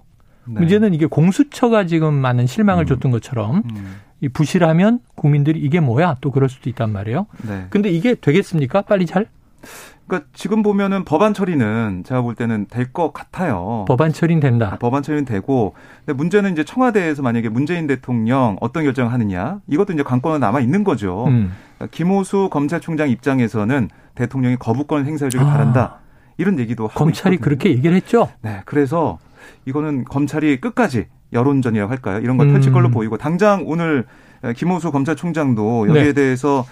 네. 0.45 0.59
문제는 0.59 0.93
이게 0.93 1.05
공수처가 1.05 1.85
지금 1.85 2.13
많은 2.13 2.45
실망을 2.45 2.83
음. 2.83 2.87
줬던 2.87 3.11
것처럼 3.11 3.63
음. 3.71 3.95
이 4.19 4.27
부실하면 4.27 4.99
국민들이 5.15 5.59
이게 5.59 5.79
뭐야 5.79 6.17
또 6.21 6.29
그럴 6.29 6.49
수도 6.49 6.69
있단 6.69 6.91
말이에요. 6.91 7.25
네. 7.47 7.65
근데 7.69 7.89
이게 7.89 8.15
되겠습니까? 8.15 8.81
빨리 8.81 9.05
잘? 9.05 9.27
그러니까 10.11 10.29
지금 10.33 10.61
보면은 10.61 11.05
법안 11.05 11.33
처리는 11.33 12.03
제가 12.05 12.21
볼 12.21 12.35
때는 12.35 12.65
될 12.69 12.91
것 12.91 13.13
같아요. 13.13 13.85
법안 13.87 14.11
처리는 14.11 14.41
된다. 14.41 14.71
아, 14.73 14.77
법안 14.77 15.01
처리는 15.03 15.23
되고, 15.23 15.73
근데 16.05 16.17
문제는 16.17 16.51
이제 16.51 16.65
청와대에서 16.65 17.21
만약에 17.21 17.47
문재인 17.47 17.87
대통령 17.87 18.57
어떤 18.59 18.83
결정을 18.83 19.13
하느냐, 19.13 19.61
이것도 19.69 19.93
이제 19.93 20.03
관건은 20.03 20.41
남아 20.41 20.59
있는 20.59 20.83
거죠. 20.83 21.27
음. 21.27 21.53
그러니까 21.77 21.95
김호수 21.95 22.49
검찰총장 22.51 23.09
입장에서는 23.09 23.89
대통령이 24.15 24.57
거부권을 24.57 25.05
행사해주길 25.05 25.47
아. 25.47 25.49
바란다. 25.49 25.99
이런 26.37 26.59
얘기도 26.59 26.87
하고 26.89 26.95
검찰이 26.99 27.35
있거든요. 27.35 27.57
그렇게 27.57 27.69
얘기를 27.69 27.95
했죠. 27.95 28.27
네, 28.41 28.61
그래서 28.65 29.17
이거는 29.65 30.03
검찰이 30.03 30.59
끝까지 30.59 31.05
여론전이라고 31.31 31.89
할까요? 31.89 32.19
이런 32.19 32.35
걸 32.35 32.49
펼칠 32.51 32.71
음. 32.71 32.73
걸로 32.73 32.89
보이고 32.89 33.17
당장 33.17 33.63
오늘 33.65 34.05
김호수 34.57 34.91
검찰총장도 34.91 35.87
여기에 35.87 36.03
네. 36.03 36.13
대해서 36.13 36.65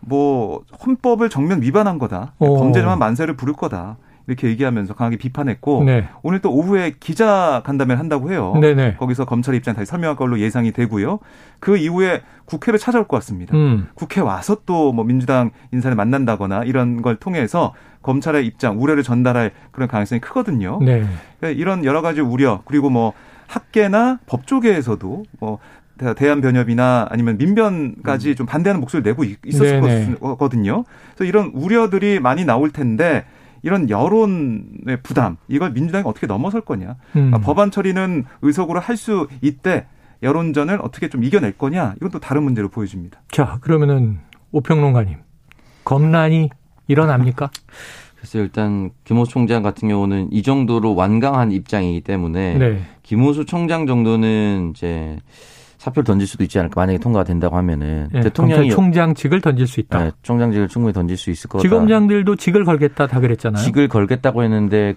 뭐 0.00 0.62
헌법을 0.84 1.28
정면 1.28 1.62
위반한 1.62 1.98
거다. 1.98 2.32
오. 2.38 2.56
어. 2.56 2.58
범죄자만 2.58 2.98
만세를 2.98 3.36
부를 3.36 3.54
거다. 3.54 3.96
이렇게 4.26 4.46
얘기하면서 4.48 4.92
강하게 4.94 5.16
비판했고 5.16 5.84
네. 5.84 6.06
오늘 6.22 6.40
또 6.40 6.52
오후에 6.52 6.96
기자 7.00 7.62
간담회를 7.64 7.98
한다고 7.98 8.30
해요. 8.30 8.54
네네. 8.60 8.96
거기서 8.98 9.24
검찰 9.24 9.54
입장 9.54 9.74
다시 9.74 9.86
설명할 9.90 10.16
걸로 10.16 10.38
예상이 10.38 10.70
되고요. 10.70 11.18
그 11.60 11.78
이후에 11.78 12.20
국회를 12.44 12.78
찾아올 12.78 13.08
것 13.08 13.16
같습니다. 13.16 13.56
음. 13.56 13.88
국회 13.94 14.20
와서 14.20 14.58
또 14.66 14.92
뭐 14.92 15.04
민주당 15.06 15.50
인사를 15.72 15.96
만난다거나 15.96 16.64
이런 16.64 17.00
걸 17.00 17.16
통해서 17.16 17.72
검찰의 18.02 18.46
입장, 18.46 18.80
우려를 18.80 19.02
전달할 19.02 19.52
그런 19.70 19.88
가능성이 19.88 20.20
크거든요. 20.20 20.78
네. 20.82 21.06
그러니까 21.40 21.58
이런 21.58 21.84
여러 21.86 22.02
가지 22.02 22.20
우려 22.20 22.60
그리고 22.66 22.90
뭐 22.90 23.14
학계나 23.46 24.18
법조계에서도 24.26 25.24
뭐 25.40 25.58
대한 26.16 26.40
변협이나 26.40 27.06
아니면 27.10 27.36
민변까지 27.38 28.30
음. 28.30 28.34
좀 28.34 28.46
반대하는 28.46 28.80
목소리를 28.80 29.08
내고 29.10 29.24
있었을 29.44 29.80
네네. 29.80 30.14
거거든요. 30.20 30.84
그래서 31.14 31.28
이런 31.28 31.50
우려들이 31.54 32.20
많이 32.20 32.44
나올 32.44 32.70
텐데 32.70 33.24
이런 33.62 33.90
여론의 33.90 35.02
부담 35.02 35.36
이걸 35.48 35.72
민주당이 35.72 36.04
어떻게 36.06 36.26
넘어설 36.26 36.60
거냐. 36.60 36.96
음. 37.16 37.32
아, 37.34 37.38
법안 37.38 37.70
처리는 37.70 38.24
의석으로 38.42 38.80
할 38.80 38.96
수 38.96 39.28
있대 39.42 39.86
여론전을 40.22 40.80
어떻게 40.82 41.08
좀 41.08 41.22
이겨낼 41.22 41.52
거냐. 41.52 41.94
이건 41.96 42.10
또 42.10 42.18
다른 42.18 42.42
문제로 42.42 42.68
보여집니다. 42.68 43.20
자 43.30 43.58
그러면은 43.60 44.18
오평론가님 44.52 45.18
검란이 45.84 46.50
일어납니까? 46.88 47.50
글쎄요, 48.18 48.42
일단 48.42 48.90
김호수 49.04 49.30
총장 49.30 49.62
같은 49.62 49.88
경우는 49.88 50.32
이 50.32 50.42
정도로 50.42 50.96
완강한 50.96 51.52
입장이기 51.52 52.00
때문에 52.00 52.54
네. 52.58 52.80
김호수 53.04 53.44
총장 53.44 53.86
정도는 53.86 54.72
이제 54.74 55.18
사표를 55.78 56.04
던질 56.04 56.26
수도 56.26 56.44
있지 56.44 56.58
않을까 56.58 56.80
만약에 56.80 56.98
통과가 56.98 57.24
된다고 57.24 57.56
하면은 57.56 58.08
네, 58.12 58.20
대통령이 58.20 58.70
총장직을 58.70 59.40
던질 59.40 59.66
수 59.66 59.80
있다. 59.80 60.04
네, 60.04 60.10
총장직을 60.22 60.68
충분히 60.68 60.92
던질 60.92 61.16
수 61.16 61.30
있을 61.30 61.48
거다. 61.48 61.62
지검장들도 61.62 62.36
직을 62.36 62.64
걸겠다 62.64 63.06
다 63.06 63.20
그랬잖아요. 63.20 63.64
직을 63.64 63.88
걸겠다고 63.88 64.42
했는데 64.42 64.94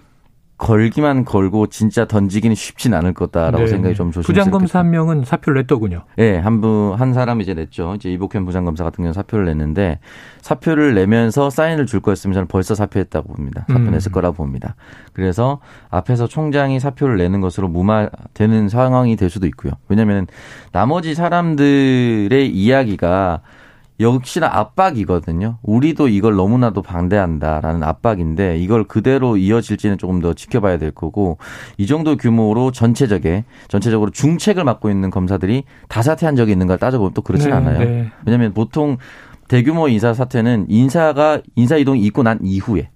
걸기만 0.62 1.24
걸고 1.24 1.66
진짜 1.66 2.04
던지기는 2.04 2.54
쉽진 2.54 2.94
않을 2.94 3.14
거다라고 3.14 3.64
네. 3.64 3.66
생각이 3.66 3.96
좀 3.96 4.12
조심스럽게. 4.12 4.32
부장검사 4.32 4.78
한 4.78 4.90
명은 4.90 5.24
사표를 5.24 5.62
냈더군요. 5.62 6.04
네, 6.16 6.38
한 6.38 6.60
분, 6.60 6.94
한 6.94 7.12
사람 7.12 7.40
이제 7.40 7.52
냈죠. 7.52 7.94
이제 7.96 8.12
이복현 8.12 8.44
부장검사 8.44 8.84
같은 8.84 8.98
경우는 8.98 9.12
사표를 9.12 9.44
냈는데 9.46 9.98
사표를 10.40 10.94
내면서 10.94 11.50
사인을 11.50 11.86
줄 11.86 11.98
거였으면 11.98 12.34
저는 12.34 12.46
벌써 12.46 12.76
사표했다고 12.76 13.32
봅니다. 13.34 13.64
사표 13.66 13.80
음. 13.80 13.90
냈을 13.90 14.12
거라고 14.12 14.36
봅니다. 14.36 14.76
그래서 15.12 15.58
앞에서 15.90 16.28
총장이 16.28 16.78
사표를 16.78 17.16
내는 17.16 17.40
것으로 17.40 17.66
무마되는 17.66 18.68
상황이 18.68 19.16
될 19.16 19.30
수도 19.30 19.48
있고요. 19.48 19.72
왜냐하면 19.88 20.28
나머지 20.70 21.16
사람들의 21.16 22.48
이야기가 22.48 23.40
역시나 24.02 24.48
압박이거든요. 24.52 25.58
우리도 25.62 26.08
이걸 26.08 26.34
너무나도 26.34 26.82
반대한다라는 26.82 27.82
압박인데 27.82 28.58
이걸 28.58 28.84
그대로 28.84 29.36
이어질지는 29.36 29.98
조금 29.98 30.20
더 30.20 30.34
지켜봐야 30.34 30.78
될 30.78 30.90
거고 30.90 31.38
이 31.78 31.86
정도 31.86 32.16
규모로 32.16 32.72
전체적에 32.72 33.44
전체적으로 33.68 34.10
중책을 34.10 34.64
맡고 34.64 34.90
있는 34.90 35.10
검사들이 35.10 35.64
다 35.88 36.02
사퇴한 36.02 36.36
적이 36.36 36.52
있는가 36.52 36.76
따져보면 36.76 37.14
또 37.14 37.22
그렇진 37.22 37.50
네, 37.50 37.56
않아요. 37.56 37.78
네. 37.78 38.10
왜냐하면 38.26 38.52
보통 38.52 38.98
대규모 39.48 39.88
인사 39.88 40.14
사퇴는 40.14 40.66
인사가 40.68 41.40
인사 41.56 41.76
이동이 41.76 42.00
있고 42.06 42.22
난 42.22 42.38
이후에 42.42 42.90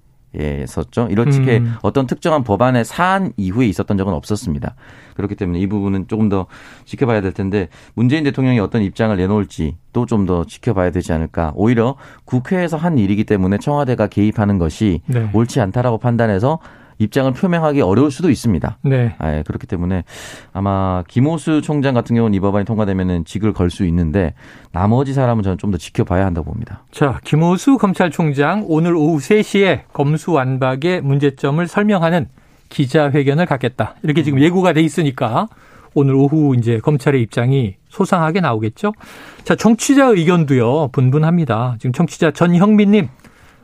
였었죠. 0.62 1.08
이렇게 1.10 1.58
음. 1.58 1.74
어떤 1.82 2.06
특정한 2.06 2.44
법안의 2.44 2.84
사안 2.84 3.32
이후에 3.36 3.66
있었던 3.66 3.96
적은 3.96 4.12
없었습니다. 4.12 4.74
그렇기 5.14 5.34
때문에 5.34 5.58
이 5.58 5.66
부분은 5.66 6.08
조금 6.08 6.28
더 6.28 6.46
지켜봐야 6.84 7.20
될 7.20 7.32
텐데 7.32 7.68
문재인 7.94 8.24
대통령이 8.24 8.60
어떤 8.60 8.82
입장을 8.82 9.16
내놓을지 9.16 9.76
또 9.92 10.04
좀 10.06 10.26
더 10.26 10.44
지켜봐야 10.44 10.90
되지 10.90 11.12
않을까. 11.12 11.52
오히려 11.54 11.96
국회에서 12.24 12.76
한 12.76 12.98
일이기 12.98 13.24
때문에 13.24 13.58
청와대가 13.58 14.06
개입하는 14.08 14.58
것이 14.58 15.00
네. 15.06 15.30
옳지 15.32 15.60
않다라고 15.60 15.98
판단해서 15.98 16.58
입장을 16.98 17.30
표명하기 17.32 17.80
어려울 17.82 18.10
수도 18.10 18.30
있습니다. 18.30 18.78
네. 18.82 19.14
아, 19.18 19.34
예, 19.36 19.42
그렇기 19.46 19.66
때문에 19.66 20.04
아마 20.52 21.02
김호수 21.08 21.60
총장 21.62 21.92
같은 21.94 22.16
경우는 22.16 22.34
이 22.34 22.40
법안이 22.40 22.64
통과되면은 22.64 23.24
직을 23.24 23.52
걸 23.52 23.66
수 23.70 23.84
있는데 23.84 24.34
나머지 24.72 25.12
사람은 25.12 25.42
저는 25.42 25.58
좀 25.58 25.70
더 25.70 25.78
지켜봐야 25.78 26.24
한다고 26.24 26.50
봅니다. 26.52 26.84
자, 26.92 27.20
김호수 27.24 27.76
검찰총장 27.78 28.64
오늘 28.68 28.94
오후 28.94 29.18
3시에 29.18 29.80
검수 29.92 30.32
완박의 30.32 31.00
문제점을 31.02 31.66
설명하는 31.66 32.28
기자회견을 32.68 33.46
갖겠다. 33.46 33.96
이렇게 34.02 34.22
지금 34.22 34.40
예고가 34.40 34.72
돼 34.72 34.80
있으니까 34.82 35.48
오늘 35.94 36.14
오후 36.14 36.54
이제 36.56 36.78
검찰의 36.78 37.20
입장이 37.22 37.74
소상하게 37.88 38.40
나오겠죠. 38.40 38.92
자, 39.44 39.54
청취자 39.56 40.06
의견도요, 40.06 40.88
분분합니다. 40.92 41.76
지금 41.78 41.92
청취자 41.92 42.30
전형민님, 42.32 43.08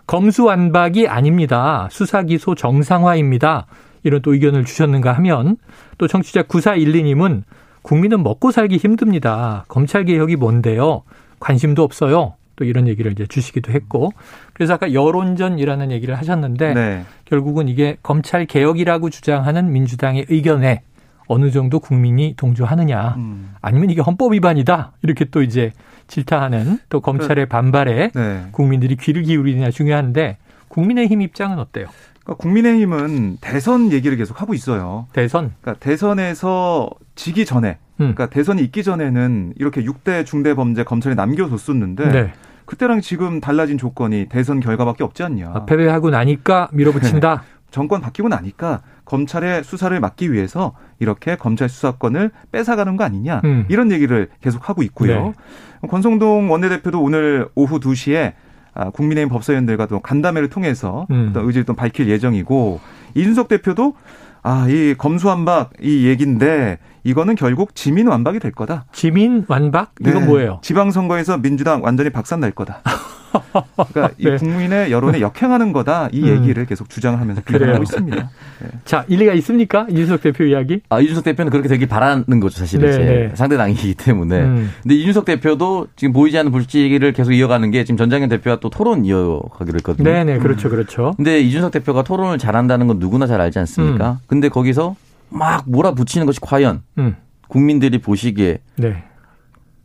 검수완박이 0.06 1.08
아닙니다. 1.08 1.88
수사기소 1.90 2.54
정상화입니다. 2.54 3.66
이런 4.04 4.20
또 4.22 4.32
의견을 4.32 4.64
주셨는가 4.64 5.12
하면 5.12 5.56
또 5.98 6.08
청취자 6.08 6.42
9412님은 6.42 7.42
국민은 7.82 8.22
먹고 8.22 8.50
살기 8.50 8.76
힘듭니다. 8.76 9.64
검찰 9.68 10.04
개혁이 10.04 10.36
뭔데요? 10.36 11.02
관심도 11.40 11.82
없어요. 11.82 12.34
또 12.56 12.64
이런 12.64 12.86
얘기를 12.86 13.10
이제 13.12 13.26
주시기도 13.26 13.72
했고 13.72 14.10
그래서 14.52 14.74
아까 14.74 14.92
여론전이라는 14.92 15.90
얘기를 15.90 16.14
하셨는데 16.16 16.74
네. 16.74 17.04
결국은 17.24 17.68
이게 17.68 17.96
검찰 18.02 18.44
개혁이라고 18.44 19.10
주장하는 19.10 19.72
민주당의 19.72 20.26
의견에 20.28 20.82
어느 21.26 21.50
정도 21.50 21.80
국민이 21.80 22.34
동조하느냐 22.36 23.14
음. 23.16 23.54
아니면 23.60 23.90
이게 23.90 24.00
헌법 24.00 24.32
위반이다 24.32 24.92
이렇게 25.02 25.24
또 25.26 25.42
이제 25.42 25.72
질타하는 26.08 26.78
또 26.88 27.00
검찰의 27.00 27.46
반발에 27.46 28.10
네. 28.14 28.46
국민들이 28.52 28.96
귀를 28.96 29.22
기울이느냐 29.22 29.70
중요한데 29.70 30.38
국민의힘 30.68 31.22
입장은 31.22 31.58
어때요? 31.58 31.86
그러니까 32.22 32.42
국민의힘은 32.42 33.38
대선 33.40 33.92
얘기를 33.92 34.16
계속 34.16 34.40
하고 34.40 34.54
있어요. 34.54 35.06
대선? 35.12 35.52
그러니까 35.60 35.84
대선에서 35.84 36.90
지기 37.14 37.44
전에, 37.44 37.78
음. 37.94 38.14
그러니까 38.14 38.30
대선이 38.30 38.62
있기 38.62 38.82
전에는 38.82 39.54
이렇게 39.56 39.82
6대 39.82 40.24
중대 40.24 40.54
범죄 40.54 40.84
검찰에 40.84 41.14
남겨뒀었는데 41.14 42.08
네. 42.12 42.32
그때랑 42.64 43.00
지금 43.00 43.40
달라진 43.40 43.76
조건이 43.76 44.26
대선 44.28 44.60
결과밖에 44.60 45.04
없지 45.04 45.22
않냐. 45.24 45.50
아, 45.52 45.64
패배하고 45.66 46.10
나니까 46.10 46.68
밀어붙인다. 46.72 47.42
정권 47.70 48.00
바뀌고 48.00 48.28
나니까 48.28 48.82
검찰의 49.04 49.64
수사를 49.64 49.98
막기 49.98 50.32
위해서 50.32 50.74
이렇게 50.98 51.36
검찰 51.36 51.68
수사권을 51.68 52.30
뺏어가는 52.52 52.96
거 52.96 53.04
아니냐 53.04 53.40
음. 53.44 53.66
이런 53.68 53.90
얘기를 53.92 54.28
계속 54.40 54.68
하고 54.68 54.82
있고요. 54.82 55.34
네. 55.82 55.88
권성동 55.88 56.50
원내대표도 56.50 57.02
오늘 57.02 57.48
오후 57.54 57.80
2시에 57.80 58.32
아, 58.74 58.90
국민의힘 58.90 59.28
법사위원들과도 59.28 60.00
간담회를 60.00 60.48
통해서 60.48 61.06
음. 61.10 61.28
어떤 61.30 61.46
의지를 61.46 61.64
또 61.64 61.74
밝힐 61.74 62.08
예정이고 62.08 62.80
이준석 63.14 63.48
대표도 63.48 63.94
아, 64.42 64.66
이 64.68 64.94
검수완박 64.96 65.70
이 65.80 66.06
얘기인데 66.06 66.78
이거는 67.04 67.34
결국 67.34 67.74
지민 67.74 68.06
완박이 68.06 68.38
될 68.38 68.52
거다. 68.52 68.84
지민 68.92 69.44
완박? 69.48 69.92
이건 70.00 70.20
네. 70.20 70.26
뭐예요? 70.26 70.60
지방선거에서 70.62 71.38
민주당 71.38 71.82
완전히 71.82 72.10
박산 72.10 72.40
날 72.40 72.52
거다. 72.52 72.80
그러니까 73.32 74.10
네. 74.18 74.34
이 74.34 74.36
국민의 74.36 74.92
여론에 74.92 75.20
역행하는 75.20 75.72
거다 75.72 76.08
이 76.12 76.22
음. 76.22 76.28
얘기를 76.28 76.62
음. 76.62 76.66
계속 76.66 76.88
주장하면서 76.88 77.42
비판하고 77.42 77.82
있습니다. 77.82 78.16
네. 78.16 78.68
자 78.84 79.04
일리가 79.08 79.32
있습니까 79.34 79.86
이준석 79.90 80.22
대표 80.22 80.44
이야기? 80.44 80.80
아 80.88 81.00
이준석 81.00 81.24
대표는 81.24 81.50
그렇게 81.50 81.68
되길 81.68 81.88
바라는 81.88 82.40
거죠 82.40 82.58
사실은 82.58 82.90
네, 82.90 82.98
네. 82.98 83.30
상대당이기 83.34 83.94
때문에. 83.94 84.40
음. 84.40 84.70
근데 84.82 84.94
이준석 84.94 85.24
대표도 85.24 85.88
지금 85.96 86.12
보이지 86.12 86.38
않는 86.38 86.52
불씨기를 86.52 87.12
계속 87.12 87.32
이어가는 87.32 87.70
게 87.70 87.84
지금 87.84 87.96
전장현 87.96 88.28
대표와 88.28 88.60
또 88.60 88.70
토론 88.70 89.04
이어가기로 89.04 89.76
했거든요. 89.78 90.10
네네 90.10 90.38
그렇죠 90.38 90.70
그렇죠. 90.70 91.14
근데 91.16 91.40
이준석 91.40 91.72
대표가 91.72 92.02
토론을 92.02 92.38
잘한다는 92.38 92.86
건 92.86 92.98
누구나 92.98 93.26
잘 93.26 93.40
알지 93.40 93.58
않습니까? 93.58 94.12
음. 94.12 94.16
근데 94.26 94.48
거기서 94.48 94.96
막 95.28 95.64
몰아붙이는 95.66 96.26
것이 96.26 96.40
과연 96.40 96.82
음. 96.98 97.16
국민들이 97.48 97.98
보시기에 97.98 98.58
네. 98.76 99.04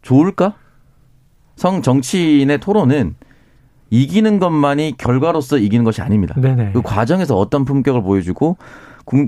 좋을까? 0.01 0.53
성 1.55 1.81
정치인의 1.81 2.59
토론은 2.59 3.15
이기는 3.89 4.39
것만이 4.39 4.95
결과로서 4.97 5.57
이기는 5.57 5.83
것이 5.85 6.01
아닙니다. 6.01 6.35
네네. 6.37 6.71
그 6.73 6.81
과정에서 6.81 7.37
어떤 7.37 7.65
품격을 7.65 8.01
보여주고 8.01 8.57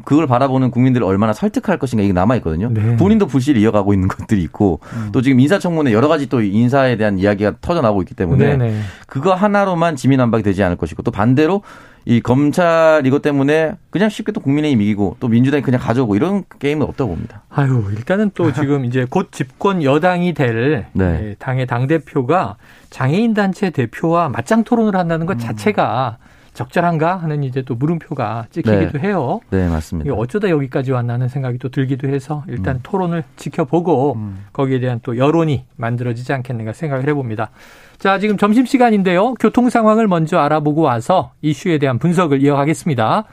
그걸 0.03 0.27
바라보는 0.27 0.71
국민들을 0.71 1.05
얼마나 1.07 1.31
설득할 1.31 1.77
것인가 1.79 2.03
이게 2.03 2.11
남아 2.11 2.35
있거든요. 2.37 2.69
네. 2.69 2.97
본인도 2.97 3.27
불씨를 3.27 3.61
이어가고 3.61 3.93
있는 3.93 4.09
것들이 4.09 4.41
있고 4.43 4.81
음. 4.93 5.09
또 5.13 5.21
지금 5.21 5.39
인사청문회 5.39 5.93
여러 5.93 6.09
가지 6.09 6.27
또 6.27 6.41
인사에 6.41 6.97
대한 6.97 7.17
이야기가 7.17 7.55
터져 7.61 7.81
나오고 7.81 8.01
있기 8.01 8.13
때문에 8.13 8.57
네네. 8.57 8.81
그거 9.07 9.33
하나로만 9.33 9.95
지민안박이 9.95 10.43
되지 10.43 10.63
않을 10.63 10.75
것이고 10.75 11.01
또 11.03 11.11
반대로 11.11 11.61
이 12.05 12.21
검찰 12.21 13.03
이것 13.05 13.21
때문에 13.21 13.73
그냥 13.89 14.09
쉽게 14.09 14.31
또 14.31 14.39
국민의힘 14.41 14.81
이기고 14.81 15.17
또 15.19 15.27
민주당이 15.27 15.61
그냥 15.61 15.79
가져오고 15.79 16.15
이런 16.15 16.43
게임은 16.59 16.85
없다고 16.87 17.11
봅니다. 17.11 17.43
아유 17.49 17.85
일단은 17.95 18.31
또 18.33 18.51
지금 18.53 18.85
이제 18.85 19.05
곧 19.09 19.31
집권 19.31 19.83
여당이 19.83 20.33
될 20.33 20.87
네. 20.93 21.29
예, 21.29 21.35
당의 21.37 21.67
당 21.67 21.87
대표가 21.87 22.55
장애인 22.89 23.33
단체 23.33 23.69
대표와 23.69 24.29
맞짱 24.29 24.63
토론을 24.63 24.95
한다는 24.95 25.25
것 25.25 25.33
음. 25.33 25.39
자체가 25.39 26.17
적절한가 26.53 27.17
하는 27.17 27.43
이제 27.43 27.61
또 27.61 27.75
물음표가 27.75 28.47
찍히기도 28.51 28.97
네. 28.97 29.07
해요. 29.07 29.39
네, 29.49 29.69
맞습니다. 29.69 30.13
어쩌다 30.13 30.49
여기까지 30.49 30.91
왔나는 30.91 31.29
생각이 31.29 31.57
또 31.57 31.69
들기도 31.69 32.09
해서 32.09 32.43
일단 32.47 32.77
음. 32.77 32.79
토론을 32.83 33.23
지켜보고 33.37 34.15
음. 34.15 34.45
거기에 34.51 34.79
대한 34.79 34.99
또 35.03 35.17
여론이 35.17 35.65
만들어지지 35.77 36.33
않겠는가 36.33 36.73
생각을 36.73 37.07
해봅니다. 37.07 37.51
자, 37.99 38.17
지금 38.17 38.37
점심시간인데요. 38.37 39.33
교통 39.33 39.69
상황을 39.69 40.07
먼저 40.07 40.39
알아보고 40.39 40.81
와서 40.81 41.33
이슈에 41.41 41.79
대한 41.79 41.99
분석을 41.99 42.41
이어가겠습니다. 42.41 43.25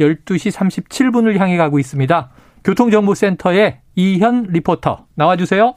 12시 0.00 0.50
37분을 0.50 1.36
향해 1.36 1.58
가고 1.58 1.78
있습니다. 1.78 2.30
교통정보센터의 2.64 3.80
이현 3.96 4.46
리포터 4.48 5.04
나와주세요. 5.14 5.74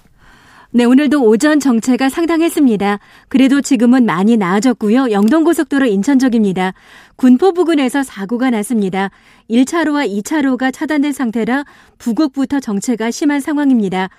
네, 0.72 0.86
오늘도 0.86 1.24
오전 1.24 1.60
정체가 1.60 2.08
상당했습니다. 2.08 3.00
그래도 3.28 3.62
지금은 3.62 4.06
많이 4.06 4.38
나아졌고요. 4.38 5.12
영동고속도로 5.12 5.86
인천 5.86 6.18
쪽입니다. 6.18 6.74
군포 7.18 7.54
부근에서 7.54 8.04
사고가 8.04 8.50
났습니다. 8.50 9.10
1차로와 9.50 10.08
2차로가 10.10 10.72
차단된 10.72 11.12
상태라 11.12 11.66
부곡부터 11.98 12.62
정체가 12.62 13.12
심한 13.12 13.42
상황입니다. 13.42 14.10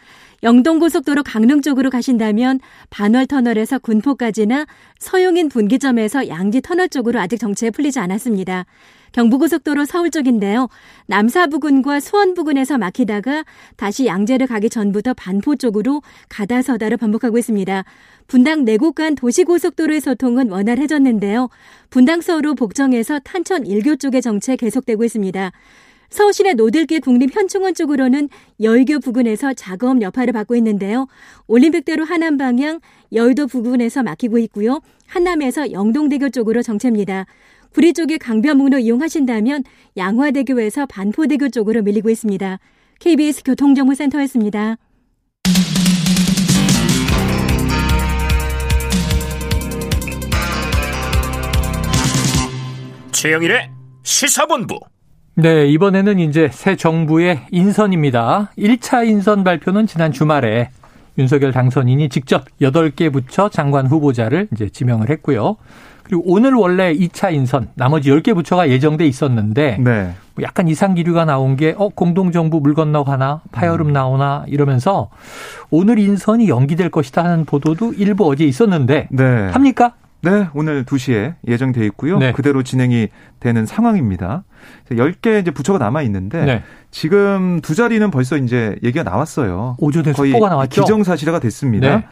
영동고속도로 0.42 1.24
강릉 1.24 1.62
쪽으로 1.62 1.90
가신다면 1.90 2.60
반월터널에서 2.90 3.78
군포까지나 3.80 4.66
서용인 4.98 5.48
분기점에서 5.48 6.28
양지 6.28 6.60
터널 6.60 6.88
쪽으로 6.88 7.18
아직 7.18 7.38
정체 7.38 7.70
풀리지 7.70 7.98
않았습니다. 7.98 8.66
경부고속도로 9.12 9.84
서울 9.84 10.10
쪽인데요. 10.10 10.68
남사 11.06 11.46
부근과 11.46 11.98
수원 11.98 12.34
부근에서 12.34 12.78
막히다가 12.78 13.44
다시 13.76 14.06
양재를 14.06 14.46
가기 14.46 14.68
전부터 14.68 15.14
반포 15.14 15.56
쪽으로 15.56 16.02
가다서다를 16.28 16.98
반복하고 16.98 17.38
있습니다. 17.38 17.84
분당 18.26 18.64
내곡 18.64 18.96
간 18.96 19.14
도시고속도로의 19.14 20.00
소통은 20.00 20.50
원활해졌는데요. 20.50 21.48
분당 21.88 22.20
서로 22.20 22.54
복정에서 22.54 23.18
탄천 23.20 23.66
일교 23.66 23.96
쪽의 23.96 24.20
정체 24.20 24.56
계속되고 24.56 25.02
있습니다. 25.04 25.52
서울시내 26.10 26.54
노들길 26.54 27.00
국립현충원 27.00 27.74
쪽으로는 27.74 28.28
여의교 28.60 29.00
부근에서 29.00 29.52
작업 29.54 30.00
여파를 30.00 30.32
받고 30.32 30.56
있는데요. 30.56 31.06
올림픽대로 31.46 32.04
하남 32.04 32.36
방향 32.38 32.80
여의도 33.12 33.46
부근에서 33.46 34.02
막히고 34.02 34.38
있고요. 34.38 34.80
한남에서 35.06 35.72
영동대교 35.72 36.30
쪽으로 36.30 36.62
정체입니다. 36.62 37.26
구리 37.72 37.92
쪽에 37.92 38.16
강변북로 38.16 38.78
이용하신다면 38.78 39.64
양화대교에서 39.96 40.86
반포대교 40.86 41.50
쪽으로 41.50 41.82
밀리고 41.82 42.08
있습니다. 42.10 42.58
KBS 43.00 43.44
교통정보센터였습니다. 43.44 44.76
최영일의 53.12 53.70
시사본부. 54.04 54.78
네, 55.40 55.68
이번에는 55.68 56.18
이제 56.18 56.48
새 56.50 56.74
정부의 56.74 57.42
인선입니다. 57.52 58.50
1차 58.58 59.06
인선 59.06 59.44
발표는 59.44 59.86
지난 59.86 60.10
주말에 60.10 60.70
윤석열 61.16 61.52
당선인이 61.52 62.08
직접 62.08 62.44
8개 62.60 63.12
부처 63.12 63.48
장관 63.48 63.86
후보자를 63.86 64.48
이제 64.52 64.68
지명을 64.68 65.10
했고요. 65.10 65.54
그리고 66.02 66.24
오늘 66.26 66.54
원래 66.54 66.92
2차 66.92 67.32
인선 67.32 67.68
나머지 67.76 68.10
10개 68.10 68.34
부처가 68.34 68.68
예정돼 68.68 69.06
있었는데 69.06 69.76
네. 69.78 70.12
뭐 70.34 70.42
약간 70.42 70.66
이상 70.66 70.94
기류가 70.94 71.24
나온 71.24 71.54
게 71.54 71.72
어 71.78 71.88
공동정부 71.88 72.58
물 72.58 72.74
건너 72.74 73.04
가나 73.04 73.42
파열음 73.52 73.88
음. 73.88 73.92
나오나 73.92 74.44
이러면서 74.48 75.08
오늘 75.70 76.00
인선이 76.00 76.48
연기될 76.48 76.90
것이다 76.90 77.22
하는 77.22 77.44
보도도 77.44 77.92
일부 77.92 78.28
어제 78.28 78.44
있었는데 78.44 79.06
네. 79.12 79.48
합니까? 79.52 79.92
네, 80.20 80.48
오늘 80.54 80.84
2시에 80.84 81.36
예정돼 81.46 81.84
있고요. 81.86 82.18
네. 82.18 82.32
그대로 82.32 82.62
진행이 82.62 83.08
되는 83.40 83.66
상황입니다. 83.66 84.44
10개 84.90 85.40
이제 85.40 85.50
부처가 85.50 85.78
남아 85.78 86.02
있는데 86.02 86.44
네. 86.44 86.62
지금 86.90 87.60
두 87.60 87.74
자리는 87.74 88.10
벌써 88.10 88.36
이제 88.36 88.76
얘기가 88.82 89.04
나왔어요. 89.04 89.76
오전에 89.78 90.12
거의. 90.12 90.32
기정사실화가 90.66 91.38
됐습니다. 91.40 91.96
네. 91.96 92.06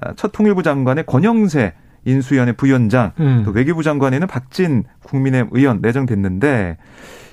아, 0.00 0.14
첫 0.16 0.32
통일부 0.32 0.62
장관의 0.62 1.04
권영세 1.06 1.74
인수위원회 2.06 2.52
부위원장, 2.52 3.12
음. 3.20 3.42
또 3.44 3.50
외교부 3.50 3.82
장관에는 3.82 4.26
박진 4.26 4.84
국민의힘 5.02 5.50
의원 5.52 5.80
내정됐는데 5.82 6.78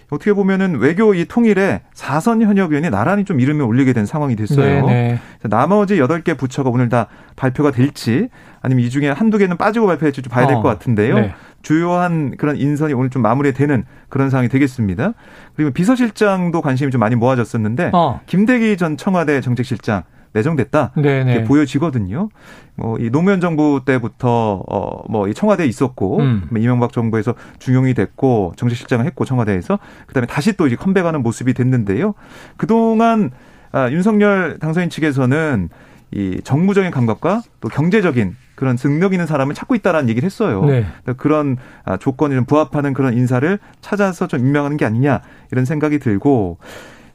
어떻게 0.09 0.33
보면은 0.33 0.77
외교 0.77 1.13
이 1.13 1.25
통일에 1.25 1.81
사선 1.93 2.41
현역 2.41 2.71
위원이 2.71 2.89
나란히 2.89 3.25
좀 3.25 3.39
이름을 3.39 3.65
올리게 3.65 3.91
된 3.93 4.05
상황이 4.05 4.35
됐어요. 4.35 4.85
네네. 4.85 4.85
네. 4.85 5.19
나머지 5.49 5.99
여덟 5.99 6.21
개 6.21 6.35
부처가 6.35 6.69
오늘 6.69 6.87
다 6.87 7.07
발표가 7.35 7.71
될지 7.71 8.29
아니면 8.61 8.85
이 8.85 8.89
중에 8.89 9.09
한두 9.09 9.37
개는 9.37 9.57
빠지고 9.57 9.87
발표할지 9.87 10.21
좀 10.21 10.31
봐야 10.31 10.47
될것 10.47 10.65
어. 10.65 10.69
같은데요. 10.69 11.15
네. 11.15 11.33
주요한 11.61 12.37
그런 12.37 12.55
인선이 12.55 12.93
오늘 12.93 13.09
좀 13.09 13.21
마무리되는 13.21 13.83
그런 14.07 14.29
상황이 14.29 14.47
되겠습니다. 14.47 15.13
그리고 15.55 15.71
비서실장도 15.71 16.61
관심이 16.61 16.91
좀 16.91 16.99
많이 16.99 17.15
모아졌었는데 17.15 17.91
어. 17.93 18.21
김대기 18.25 18.77
전 18.77 18.95
청와대 18.95 19.41
정책실장 19.41 20.03
내정됐다 20.33 20.91
네네. 20.95 21.31
이렇게 21.31 21.39
네. 21.39 21.43
보여지거든요. 21.43 22.29
뭐이 22.75 23.09
노무현 23.09 23.41
정부 23.41 23.81
때부터 23.85 24.63
어뭐 24.67 25.27
이 25.27 25.33
청와대에 25.33 25.65
있었고 25.65 26.19
음. 26.19 26.47
이명박 26.55 26.93
정부에서 26.93 27.33
중용이 27.59 27.93
됐고 27.93 28.53
정책실장을 28.55 29.05
했고 29.05 29.25
청와대에서 29.25 29.79
그다음에 30.05 30.27
다시 30.27 30.53
또 30.53 30.67
이제 30.67 30.75
컴백하는 30.75 31.23
모습이 31.23 31.53
됐는데요. 31.53 32.13
그동안 32.55 33.31
아, 33.71 33.89
윤석열 33.91 34.59
당선인 34.59 34.89
측에서는 34.89 35.69
이 36.11 36.39
정무적인 36.43 36.91
감각과 36.91 37.41
또 37.59 37.67
경제적인 37.67 38.35
그런 38.55 38.77
능력 38.77 39.13
있는 39.13 39.27
사람을 39.27 39.53
찾고 39.53 39.75
있다라는 39.75 40.09
얘기를 40.09 40.25
했어요. 40.25 40.65
네. 40.65 40.85
그런 41.17 41.57
아, 41.83 41.97
조건이 41.97 42.33
좀 42.33 42.45
부합하는 42.45 42.93
그런 42.93 43.13
인사를 43.13 43.59
찾아서 43.81 44.27
좀 44.27 44.39
임명하는 44.39 44.77
게 44.77 44.85
아니냐 44.85 45.21
이런 45.51 45.65
생각이 45.65 45.99
들고 45.99 46.57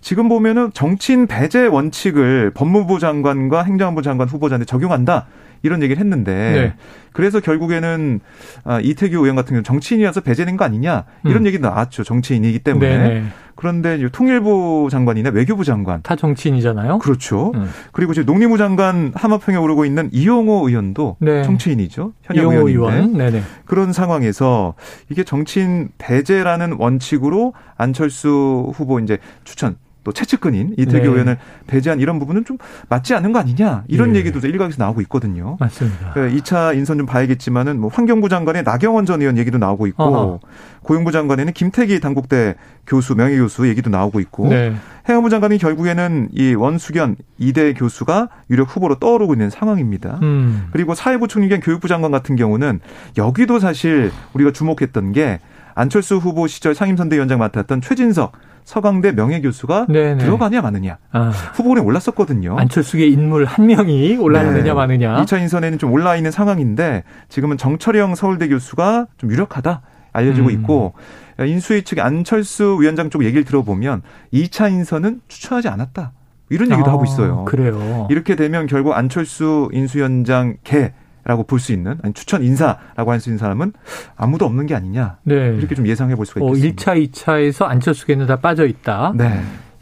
지금 0.02 0.28
보면은 0.28 0.70
정치인 0.74 1.26
배제 1.26 1.66
원칙을 1.66 2.50
법무부 2.54 2.98
장관과 2.98 3.62
행정부 3.62 4.02
장관 4.02 4.28
후보자한테 4.28 4.66
적용한다. 4.66 5.26
이런 5.62 5.80
얘기를 5.80 6.00
했는데 6.00 6.32
네. 6.32 6.74
그래서 7.12 7.38
결국에는 7.38 8.18
아, 8.64 8.80
이태규 8.80 9.16
의원 9.16 9.36
같은 9.36 9.52
경우 9.52 9.62
정치인이라서 9.62 10.22
배제된 10.22 10.56
거 10.56 10.64
아니냐 10.64 11.04
이런 11.24 11.42
음. 11.42 11.46
얘기도 11.46 11.68
나왔죠. 11.68 12.02
정치인이기 12.02 12.58
때문에. 12.58 12.98
네네. 12.98 13.24
그런데 13.54 14.08
통일부 14.10 14.88
장관이나 14.90 15.30
외교부 15.30 15.62
장관 15.62 16.02
다 16.02 16.16
정치인이잖아요. 16.16 16.98
그렇죠. 16.98 17.52
음. 17.54 17.70
그리고 17.92 18.12
지금 18.12 18.26
농림부 18.26 18.58
장관 18.58 19.12
하마평에 19.14 19.56
오르고 19.56 19.84
있는 19.84 20.08
이용호 20.10 20.68
의원도 20.68 21.18
네. 21.20 21.44
정치인이죠. 21.44 22.12
현역 22.22 22.42
이용호 22.42 22.68
의원인데 22.68 23.24
의원. 23.24 23.42
그런 23.64 23.92
상황에서 23.92 24.74
이게 25.10 25.22
정치인 25.22 25.90
배제라는 25.98 26.72
원칙으로 26.80 27.52
안철수 27.76 28.72
후보 28.74 28.98
이제 28.98 29.18
추천 29.44 29.76
또 30.04 30.12
최측근인 30.12 30.74
이태규 30.76 30.98
네. 30.98 31.08
의원을 31.08 31.38
배제한 31.66 32.00
이런 32.00 32.18
부분은 32.18 32.44
좀 32.44 32.58
맞지 32.88 33.14
않는 33.14 33.32
거 33.32 33.38
아니냐 33.38 33.84
이런 33.88 34.12
네. 34.12 34.18
얘기도 34.18 34.46
일각에서 34.46 34.82
나오고 34.82 35.00
있거든요. 35.02 35.56
맞습니다. 35.60 36.14
2차 36.14 36.76
인선 36.76 36.98
좀 36.98 37.06
봐야겠지만은 37.06 37.80
뭐 37.80 37.90
환경부 37.92 38.28
장관의 38.28 38.64
나경원 38.64 39.06
전 39.06 39.20
의원 39.20 39.38
얘기도 39.38 39.58
나오고 39.58 39.86
있고 39.88 40.02
어허. 40.02 40.40
고용부 40.82 41.12
장관에는 41.12 41.52
김태기 41.52 42.00
당국대 42.00 42.56
교수 42.86 43.14
명예 43.14 43.36
교수 43.36 43.68
얘기도 43.68 43.90
나오고 43.90 44.20
있고 44.20 44.48
네. 44.48 44.74
행안부 45.08 45.30
장관이 45.30 45.58
결국에는 45.58 46.28
이 46.32 46.54
원수견 46.54 47.16
이대 47.38 47.72
교수가 47.74 48.28
유력 48.50 48.74
후보로 48.74 48.96
떠오르고 48.96 49.34
있는 49.34 49.50
상황입니다. 49.50 50.18
음. 50.22 50.68
그리고 50.72 50.94
사회부 50.94 51.28
총리 51.28 51.48
겸 51.48 51.60
교육부 51.60 51.88
장관 51.88 52.10
같은 52.10 52.36
경우는 52.36 52.80
여기도 53.16 53.58
사실 53.58 54.10
우리가 54.32 54.52
주목했던 54.52 55.12
게 55.12 55.40
안철수 55.74 56.16
후보 56.16 56.46
시절 56.46 56.74
상임선대위원장 56.74 57.38
맡았던 57.38 57.80
최진석 57.80 58.32
서강대 58.64 59.12
명예교수가 59.12 59.86
네네. 59.88 60.24
들어가냐 60.24 60.60
마느냐 60.60 60.98
아. 61.10 61.30
후보군에 61.54 61.80
올랐었거든요. 61.80 62.56
안철수의 62.58 63.10
인물 63.10 63.44
한 63.44 63.66
명이 63.66 64.16
올라가느냐 64.16 64.62
네. 64.62 64.72
마느냐. 64.72 65.22
2차 65.22 65.40
인선에는 65.40 65.78
좀 65.78 65.92
올라 65.92 66.16
있는 66.16 66.30
상황인데 66.30 67.04
지금은 67.28 67.56
정철영 67.58 68.14
서울대 68.14 68.48
교수가 68.48 69.06
좀 69.16 69.30
유력하다 69.30 69.82
알려지고 70.12 70.48
음. 70.48 70.52
있고 70.52 70.94
인수위 71.40 71.82
측 71.82 71.98
안철수 71.98 72.78
위원장 72.80 73.10
쪽 73.10 73.24
얘기를 73.24 73.44
들어보면 73.44 74.02
2차 74.32 74.70
인선은 74.70 75.22
추천하지 75.28 75.68
않았다. 75.68 76.12
이런 76.50 76.70
얘기도 76.70 76.90
아, 76.90 76.92
하고 76.92 77.04
있어요. 77.04 77.44
그래요. 77.46 78.06
이렇게 78.10 78.36
되면 78.36 78.66
결국 78.66 78.92
안철수 78.92 79.70
인수위원장 79.72 80.56
개 80.64 80.92
라고 81.24 81.44
볼 81.44 81.60
수 81.60 81.72
있는 81.72 81.98
아니 82.02 82.12
추천 82.14 82.42
인사라고 82.42 83.10
할 83.12 83.20
수 83.20 83.28
있는 83.28 83.38
사람은 83.38 83.72
아무도 84.16 84.44
없는 84.44 84.66
게 84.66 84.74
아니냐 84.74 85.18
네. 85.22 85.34
이렇게 85.56 85.74
좀 85.74 85.86
예상해 85.86 86.14
볼 86.16 86.26
수가 86.26 86.44
어, 86.44 86.48
있겠습니다. 86.54 86.90
어, 86.92 86.94
1차, 86.94 87.10
2차에서 87.12 87.64
안철수계는 87.66 88.26
다 88.26 88.36
빠져 88.40 88.66
있다. 88.66 89.12
네. 89.16 89.24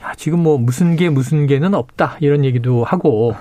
야, 0.02 0.12
지금 0.16 0.42
뭐 0.42 0.58
무슨 0.58 0.96
게 0.96 1.08
무슨 1.08 1.46
게는 1.46 1.74
없다 1.74 2.16
이런 2.20 2.44
얘기도 2.44 2.84
하고 2.84 3.34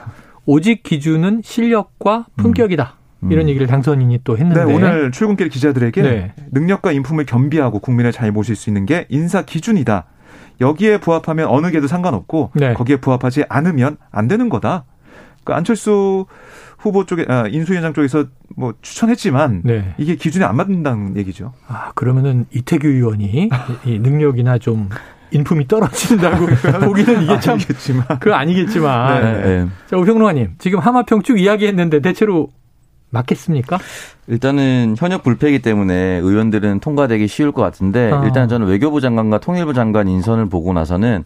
오직 0.45 0.83
기준은 0.83 1.41
실력과 1.43 2.27
품격이다. 2.38 2.95
음. 3.23 3.31
이런 3.31 3.49
얘기를 3.49 3.67
당선인이 3.67 4.21
또 4.23 4.38
했는데 4.38 4.63
네, 4.63 4.73
오늘 4.73 5.12
출근길 5.12 5.49
기자들에게 5.49 6.01
네. 6.01 6.33
능력과 6.51 6.93
인품을 6.93 7.25
겸비하고 7.25 7.79
국민을 7.79 8.13
잘 8.13 8.31
모실 8.31 8.55
수 8.55 8.69
있는 8.69 8.85
게 8.85 9.05
인사 9.09 9.41
기준이다. 9.43 10.05
여기에 10.62 10.99
부합하면 10.99 11.47
어느 11.47 11.69
게도 11.71 11.88
상관없고 11.88 12.51
네. 12.55 12.73
거기에 12.73 12.97
부합하지 12.97 13.43
않으면 13.49 13.97
안 14.12 14.27
되는 14.27 14.47
거다. 14.49 14.85
그러니까 15.43 15.57
안철수 15.57 16.25
후보 16.80 17.06
쪽에 17.06 17.26
아, 17.28 17.46
인수위원장 17.48 17.94
쪽에서 17.94 18.26
뭐 18.56 18.74
추천했지만 18.82 19.62
네. 19.65 19.94
이게 19.98 20.15
기준에 20.15 20.46
안 20.46 20.56
맞는다는 20.56 21.18
얘기죠. 21.18 21.54
아 21.68 21.92
그러면은 21.94 22.46
이태규 22.52 22.88
의원이 22.88 23.50
이 23.86 24.00
능력이나 24.00 24.58
좀 24.58 24.89
인품이 25.32 25.68
떨어진다고 25.68 26.48
보기는 26.86 27.24
이게 27.24 27.39
참 27.39 27.56
아니겠지만 27.56 28.06
그 28.20 28.34
아니겠지만 28.34 29.22
네. 29.22 29.42
네. 29.42 29.68
자 29.88 29.98
우평로아님 29.98 30.56
지금 30.58 30.80
하마평 30.80 31.22
쭉 31.22 31.39
이야기했는데 31.39 32.00
대체로 32.00 32.50
맞겠습니까? 33.12 33.80
일단은 34.28 34.96
현역 34.98 35.24
불패이기 35.24 35.60
때문에 35.60 35.96
의원들은 36.20 36.80
통과되기 36.80 37.28
쉬울 37.28 37.52
것 37.52 37.62
같은데 37.62 38.12
아. 38.12 38.24
일단 38.24 38.48
저는 38.48 38.68
외교부 38.68 39.02
장관과 39.02 39.39
통일부 39.39 39.74
장관 39.74 40.08
인선을 40.08 40.48
보고 40.48 40.72
나서는 40.74 41.26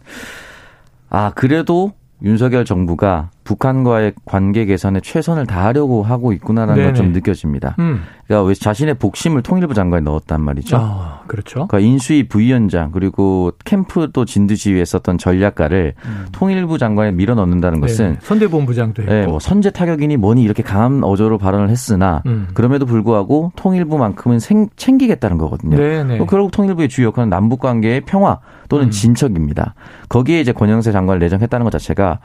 아 1.10 1.30
그래도 1.34 1.92
윤석열 2.22 2.64
정부가 2.64 3.30
북한과의 3.44 4.14
관계 4.24 4.64
개선에 4.64 5.00
최선을 5.00 5.46
다하려고 5.46 6.02
하고 6.02 6.32
있구나라는 6.32 6.82
걸 6.82 6.94
좀 6.94 7.12
느껴집니다. 7.12 7.74
음. 7.80 8.02
그러니까 8.26 8.48
왜 8.48 8.54
자신의 8.54 8.94
복심을 8.94 9.42
통일부 9.42 9.74
장관에 9.74 10.02
넣었단 10.02 10.40
말이죠. 10.40 10.76
아, 10.80 11.22
그렇죠. 11.26 11.66
그러니까 11.66 11.80
인수위 11.80 12.28
부위원장 12.28 12.90
그리고 12.92 13.52
캠프도 13.64 14.24
진두지휘에 14.24 14.80
했었던 14.80 15.18
전략가를 15.18 15.94
음. 16.06 16.26
통일부 16.32 16.78
장관에 16.78 17.10
밀어 17.10 17.34
넣는다는 17.34 17.80
네. 17.80 17.86
것은 17.86 18.16
선대본부장도 18.22 19.02
했고 19.02 19.14
네, 19.14 19.26
뭐 19.26 19.38
선제 19.40 19.70
타격이니 19.70 20.16
뭐니 20.16 20.42
이렇게 20.42 20.62
강한 20.62 21.04
어조로 21.04 21.38
발언을 21.38 21.68
했으나 21.68 22.22
음. 22.26 22.48
그럼에도 22.54 22.86
불구하고 22.86 23.52
통일부만큼은 23.56 24.38
생, 24.38 24.68
챙기겠다는 24.76 25.36
거거든요. 25.36 25.76
네, 25.76 26.04
네. 26.04 26.18
결국 26.18 26.50
통일부의 26.52 26.88
주요 26.88 27.08
역할은 27.08 27.28
남북 27.28 27.60
관계의 27.60 28.02
평화 28.02 28.38
또는 28.68 28.86
음. 28.86 28.90
진척입니다. 28.90 29.74
거기에 30.08 30.40
이제 30.40 30.52
권영세 30.52 30.92
장관을 30.92 31.18
내정했다는 31.20 31.64
것 31.64 31.70
자체가 31.70 32.20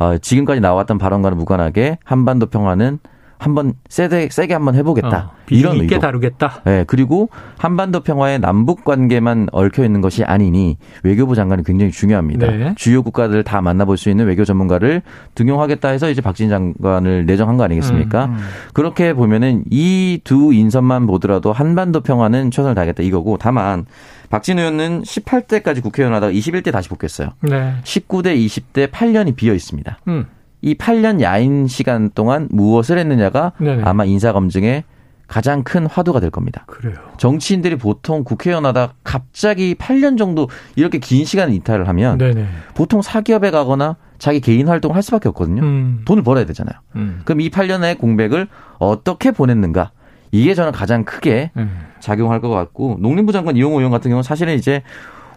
어, 0.00 0.16
지금까지 0.16 0.60
나왔던 0.60 0.96
발언과는 0.96 1.36
무관하게 1.36 1.98
한반도 2.04 2.46
평화는 2.46 2.98
한번 3.40 3.72
세게 3.88 4.28
세게 4.30 4.54
한번 4.54 4.74
해보겠다. 4.76 5.32
어, 5.32 5.40
이런 5.50 5.74
있게 5.76 5.96
의도. 5.96 5.98
다루겠다. 6.00 6.62
네, 6.64 6.84
그리고 6.86 7.28
한반도 7.58 8.00
평화에 8.00 8.38
남북 8.38 8.84
관계만 8.84 9.48
얽혀 9.50 9.84
있는 9.84 10.00
것이 10.00 10.22
아니니 10.22 10.76
외교부 11.02 11.34
장관이 11.34 11.64
굉장히 11.64 11.90
중요합니다. 11.90 12.46
네. 12.46 12.74
주요 12.76 13.02
국가들 13.02 13.42
다 13.42 13.60
만나볼 13.60 13.96
수 13.96 14.10
있는 14.10 14.26
외교 14.26 14.44
전문가를 14.44 15.02
등용하겠다 15.34 15.88
해서 15.88 16.08
이제 16.10 16.20
박진 16.20 16.48
장관을 16.50 17.26
내정한 17.26 17.56
거 17.56 17.64
아니겠습니까? 17.64 18.26
음, 18.26 18.30
음. 18.34 18.38
그렇게 18.74 19.12
보면은 19.12 19.64
이 19.70 20.20
두 20.22 20.52
인선만 20.52 21.06
보더라도 21.06 21.52
한반도 21.52 22.00
평화는 22.02 22.50
최선을 22.50 22.74
다하겠다 22.74 23.02
이거고 23.02 23.38
다만 23.38 23.86
박진 24.28 24.58
의원은 24.58 25.02
18대까지 25.02 25.82
국회의원 25.82 26.14
하다가 26.14 26.32
21대 26.32 26.70
다시 26.70 26.88
복귀했어요. 26.88 27.30
네. 27.40 27.74
19대, 27.82 28.36
20대 28.46 28.90
8년이 28.90 29.34
비어 29.34 29.54
있습니다. 29.54 29.98
음. 30.08 30.26
이 30.62 30.74
8년 30.74 31.20
야인 31.20 31.66
시간 31.66 32.10
동안 32.14 32.48
무엇을 32.50 32.98
했느냐가 32.98 33.52
네네. 33.58 33.82
아마 33.84 34.04
인사검증에 34.04 34.84
가장 35.26 35.62
큰 35.62 35.86
화두가 35.86 36.18
될 36.18 36.30
겁니다. 36.30 36.64
그래요. 36.66 36.94
정치인들이 37.16 37.76
보통 37.76 38.24
국회의원 38.24 38.66
하다 38.66 38.94
갑자기 39.04 39.76
8년 39.76 40.18
정도 40.18 40.48
이렇게 40.74 40.98
긴 40.98 41.24
시간 41.24 41.52
이탈을 41.52 41.86
하면 41.88 42.18
네네. 42.18 42.46
보통 42.74 43.00
사기업에 43.00 43.52
가거나 43.52 43.96
자기 44.18 44.40
개인 44.40 44.68
활동을 44.68 44.96
할 44.96 45.02
수밖에 45.02 45.28
없거든요. 45.28 45.62
음. 45.62 46.02
돈을 46.04 46.24
벌어야 46.24 46.44
되잖아요. 46.46 46.74
음. 46.96 47.22
그럼 47.24 47.40
이 47.40 47.48
8년의 47.48 47.98
공백을 47.98 48.48
어떻게 48.78 49.30
보냈는가? 49.30 49.92
이게 50.32 50.54
저는 50.54 50.72
가장 50.72 51.04
크게 51.04 51.52
음. 51.56 51.86
작용할 52.00 52.40
것 52.40 52.48
같고 52.50 52.98
농림부 53.00 53.32
장관 53.32 53.56
이용호 53.56 53.78
의원 53.78 53.92
같은 53.92 54.10
경우는 54.10 54.22
사실은 54.22 54.54
이제 54.54 54.82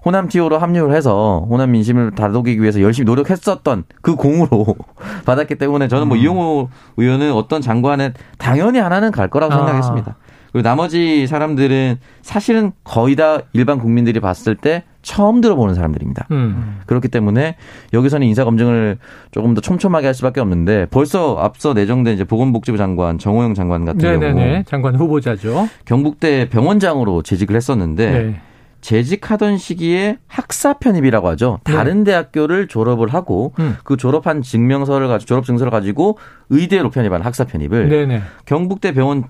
호남 0.06 0.28
티오로 0.28 0.58
합류를 0.58 0.96
해서 0.96 1.46
호남 1.50 1.72
민심을 1.72 2.12
다독이기 2.12 2.62
위해서 2.62 2.82
열심히 2.82 3.06
노력했었던 3.06 3.86
그 4.02 4.16
공으로 4.16 4.76
받았기 5.26 5.56
때문에 5.56 5.88
저는 5.88 6.08
뭐 6.08 6.18
음. 6.18 6.22
이용호 6.22 6.70
의원은 6.98 7.34
어떤 7.34 7.62
장관에 7.62 8.14
당연히 8.38 8.80
하나는 8.80 9.12
갈 9.12 9.30
거라고 9.30 9.54
아. 9.54 9.58
생각했습니다. 9.58 10.16
그리고 10.52 10.70
나머지 10.70 11.26
사람들은 11.26 11.98
사실은 12.22 12.74
거의 12.84 13.16
다 13.16 13.40
일반 13.54 13.80
국민들이 13.80 14.20
봤을 14.20 14.56
때 14.56 14.84
처음 15.02 15.42
들어보는 15.42 15.74
사람들입니다. 15.74 16.28
음. 16.32 16.80
그렇기 16.86 17.08
때문에 17.08 17.58
여기서는 17.92 18.28
인사 18.28 18.44
검증을 18.46 19.00
조금 19.32 19.56
더 19.56 19.62
촘촘하게 19.62 20.06
할 20.06 20.14
수밖에 20.14 20.40
없는데 20.42 20.86
벌써 20.92 21.38
앞서 21.40 21.74
내정된 21.74 22.14
이제 22.14 22.24
보건복지부 22.24 22.78
장관 22.78 23.18
정호영 23.18 23.56
장관 23.56 23.84
같은 23.84 24.00
네네네. 24.20 24.34
경우 24.34 24.64
장관 24.66 24.96
후보자죠. 24.96 25.68
경북대 25.86 26.50
병원장으로 26.50 27.24
재직을 27.24 27.56
했었는데 27.56 28.12
네. 28.12 28.42
재직하던 28.84 29.58
시기에 29.58 30.18
학사 30.28 30.74
편입이라고 30.74 31.30
하죠. 31.30 31.60
네. 31.64 31.74
다른 31.74 32.04
네. 32.04 32.12
대학교를 32.12 32.68
졸업을 32.68 33.14
하고 33.14 33.54
음. 33.60 33.78
그 33.84 33.98
졸업한 33.98 34.42
증명서를 34.42 35.08
가지고 35.08 35.28
졸업 35.28 35.46
증서를 35.46 35.72
가지고 35.72 36.20
의대로 36.50 36.90
편입한 36.92 37.22
학사 37.22 37.46
편입을 37.46 37.90
네네. 37.90 38.22
경북대 38.46 38.94
병원 38.94 39.24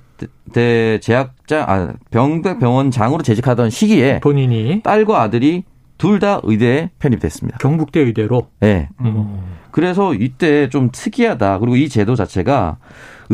대 0.53 0.99
재학자 0.99 1.65
아 1.67 1.93
병대 2.11 2.57
병원장으로 2.57 3.23
재직하던 3.23 3.69
시기에 3.69 4.19
본인이 4.19 4.81
딸과 4.83 5.21
아들이 5.21 5.63
둘 5.97 6.19
다 6.19 6.41
의대에 6.43 6.89
편입됐습니다. 6.99 7.59
경북대 7.59 8.01
의대로. 8.01 8.47
네. 8.59 8.89
음. 9.01 9.39
그래서 9.71 10.13
이때 10.13 10.67
좀 10.69 10.89
특이하다. 10.91 11.59
그리고 11.59 11.75
이 11.77 11.87
제도 11.89 12.15
자체가 12.15 12.77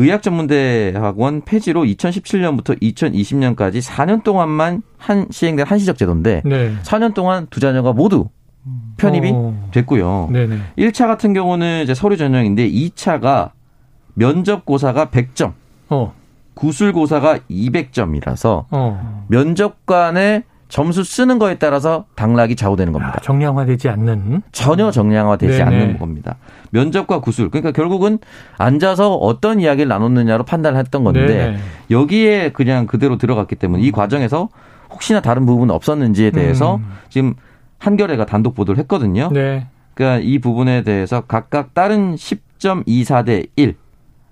의학전문대학원 0.00 1.42
폐지로 1.42 1.82
2017년부터 1.84 2.80
2020년까지 2.80 3.82
4년 3.82 4.22
동안만 4.22 4.82
한 4.96 5.26
시행된 5.30 5.66
한시적 5.66 5.98
제도인데 5.98 6.42
네. 6.44 6.74
4년 6.82 7.14
동안 7.14 7.46
두 7.50 7.60
자녀가 7.60 7.92
모두 7.92 8.28
편입이 8.96 9.30
어. 9.34 9.68
됐고요. 9.72 10.28
네네. 10.32 10.58
1차 10.78 11.06
같은 11.06 11.32
경우는 11.32 11.82
이제 11.82 11.94
서류 11.94 12.16
전형인데 12.16 12.70
2차가 12.70 13.52
면접고사가 14.14 15.06
100점, 15.06 15.54
어. 15.88 16.12
구술고사가 16.54 17.38
200점이라서 17.50 18.66
어. 18.70 19.26
면접관의 19.28 20.44
점수 20.70 21.02
쓰는 21.02 21.38
거에 21.38 21.56
따라서 21.56 22.06
당락이 22.14 22.56
좌우되는 22.56 22.92
겁니다. 22.92 23.14
아, 23.16 23.20
정량화되지 23.20 23.88
않는 23.88 24.42
전혀 24.52 24.90
정량화되지 24.90 25.58
네네. 25.58 25.62
않는 25.64 25.98
겁니다. 25.98 26.36
면접과 26.70 27.20
구술 27.20 27.50
그러니까 27.50 27.72
결국은 27.72 28.18
앉아서 28.56 29.14
어떤 29.14 29.60
이야기를 29.60 29.88
나눴느냐로 29.88 30.44
판단을 30.44 30.78
했던 30.78 31.02
건데 31.02 31.26
네네. 31.26 31.58
여기에 31.90 32.52
그냥 32.52 32.86
그대로 32.86 33.18
들어갔기 33.18 33.56
때문에 33.56 33.82
이 33.82 33.90
과정에서 33.90 34.48
혹시나 34.90 35.20
다른 35.20 35.44
부분 35.44 35.70
없었는지에 35.70 36.30
대해서 36.30 36.76
음. 36.76 36.86
지금 37.08 37.34
한겨레가 37.78 38.24
단독 38.24 38.54
보도를 38.54 38.78
했거든요. 38.80 39.28
네. 39.32 39.66
그러니까 39.94 40.24
이 40.24 40.38
부분에 40.38 40.82
대해서 40.82 41.22
각각 41.22 41.74
다른 41.74 42.14
10.24 42.14 43.26
대 43.26 43.42
1, 43.56 43.74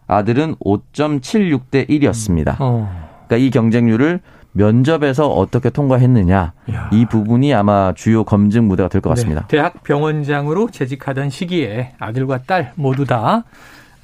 아들은 0.06 0.54
5.76 0.56 1.62
대 1.72 1.84
1이었습니다. 1.86 2.56
어. 2.60 3.08
그러니까 3.26 3.36
이 3.44 3.50
경쟁률을 3.50 4.20
면접에서 4.58 5.28
어떻게 5.28 5.70
통과했느냐 5.70 6.52
이야. 6.68 6.90
이 6.92 7.06
부분이 7.06 7.54
아마 7.54 7.92
주요 7.94 8.24
검증 8.24 8.66
무대가 8.66 8.88
될것 8.88 9.10
네. 9.10 9.14
같습니다. 9.14 9.42
네. 9.42 9.46
대학 9.48 9.82
병원장으로 9.84 10.70
재직하던 10.70 11.30
시기에 11.30 11.92
아들과 11.98 12.42
딸 12.42 12.72
모두 12.74 13.04
다 13.04 13.44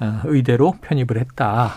어, 0.00 0.20
의대로 0.24 0.74
편입을 0.80 1.18
했다. 1.18 1.74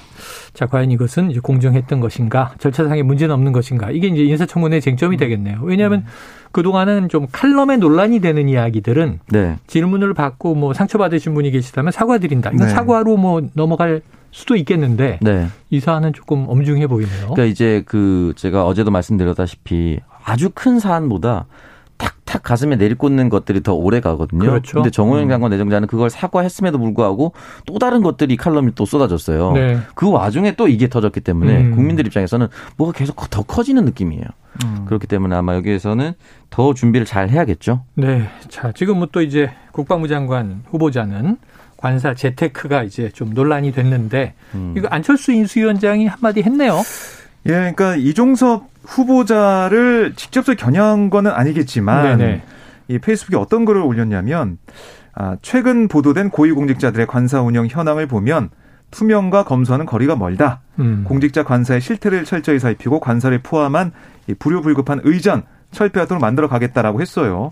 자, 0.53 0.65
과연 0.65 0.89
이것은 0.89 1.29
이제 1.29 1.39
공정했던 1.39 1.99
것인가? 1.99 2.53
절차상의 2.57 3.03
문제는 3.03 3.33
없는 3.35 3.51
것인가? 3.51 3.91
이게 3.91 4.07
이제 4.07 4.23
인사청문회 4.23 4.79
쟁점이 4.79 5.17
되겠네요. 5.17 5.59
왜냐하면 5.61 5.99
음. 5.99 6.05
그동안은 6.51 7.09
좀 7.09 7.27
칼럼에 7.31 7.77
논란이 7.77 8.19
되는 8.19 8.49
이야기들은 8.49 9.19
네. 9.29 9.57
질문을 9.67 10.15
받고 10.15 10.55
뭐 10.55 10.73
상처받으신 10.73 11.35
분이 11.35 11.51
계시다면 11.51 11.91
사과드린다. 11.91 12.51
이건 12.51 12.67
네. 12.67 12.73
사과로 12.73 13.17
뭐 13.17 13.41
넘어갈 13.53 14.01
수도 14.37 14.55
있겠는데 14.55 15.17
네. 15.19 15.47
이 15.71 15.79
사안은 15.79 16.13
조금 16.13 16.45
엄중해 16.47 16.85
보이네요. 16.85 17.21
그러니까 17.21 17.45
이제 17.45 17.81
그 17.87 18.33
제가 18.35 18.67
어제도 18.67 18.91
말씀드렸다시피 18.91 19.99
아주 20.23 20.51
큰 20.53 20.79
사안보다 20.79 21.47
탁탁 21.97 22.43
가슴에 22.43 22.75
내리꽂는 22.75 23.29
것들이 23.29 23.63
더 23.63 23.73
오래 23.73 23.99
가거든요. 23.99 24.41
그렇죠. 24.41 24.75
근데 24.75 24.91
정호영 24.91 25.23
음. 25.25 25.29
장관 25.29 25.49
내정자는 25.49 25.87
그걸 25.87 26.11
사과했음에도 26.11 26.77
불구하고 26.77 27.33
또 27.65 27.79
다른 27.79 28.03
것들이 28.03 28.37
칼럼이 28.37 28.73
또 28.75 28.85
쏟아졌어요. 28.85 29.53
네. 29.53 29.79
그 29.95 30.11
와중에 30.11 30.51
또 30.55 30.67
이게 30.67 30.87
터졌기 30.87 31.21
때문에 31.21 31.57
음. 31.59 31.71
국민들 31.75 32.05
입장에서는 32.05 32.47
뭐가 32.77 32.93
계속 32.93 33.15
더 33.31 33.41
커지는 33.41 33.85
느낌이에요. 33.85 34.23
음. 34.63 34.85
그렇기 34.85 35.07
때문에 35.07 35.35
아마 35.35 35.55
여기에서는 35.55 36.13
더 36.51 36.75
준비를 36.75 37.07
잘 37.07 37.29
해야겠죠. 37.29 37.81
네. 37.95 38.29
자, 38.49 38.71
지금 38.71 38.97
뭐 38.97 39.07
또 39.11 39.23
이제 39.23 39.49
국방부 39.71 40.07
장관 40.07 40.61
후보자는 40.69 41.37
관사 41.77 42.13
재테크가 42.13 42.83
이제 42.83 43.09
좀 43.09 43.33
논란이 43.33 43.71
됐는데 43.71 44.33
음. 44.55 44.73
이거 44.75 44.87
안철수 44.89 45.31
인수위원장이 45.31 46.07
한마디 46.07 46.41
했네요. 46.41 46.81
예, 47.45 47.51
그러니까 47.51 47.95
이종섭 47.95 48.67
후보자를 48.83 50.13
직접적으로 50.15 50.57
겨냥한 50.57 51.09
거는 51.09 51.31
아니겠지만 51.31 52.17
네네. 52.17 52.41
이 52.89 52.99
페이스북에 52.99 53.37
어떤 53.37 53.65
글을 53.65 53.81
올렸냐면 53.81 54.57
아, 55.13 55.37
최근 55.41 55.87
보도된 55.87 56.29
고위공직자들의 56.29 57.07
관사 57.07 57.41
운영 57.41 57.67
현황을 57.67 58.07
보면 58.07 58.49
투명과 58.91 59.43
검수와는 59.43 59.85
거리가 59.85 60.15
멀다. 60.15 60.61
음. 60.79 61.03
공직자 61.05 61.43
관사의 61.43 61.81
실태를 61.81 62.23
철저히 62.23 62.59
살피고 62.59 62.99
관사를 62.99 63.39
포함한 63.39 63.91
이 64.27 64.33
불효불급한 64.33 65.01
의전, 65.03 65.43
철폐하도록 65.71 66.21
만들어 66.21 66.47
가겠다라고 66.47 67.01
했어요. 67.01 67.51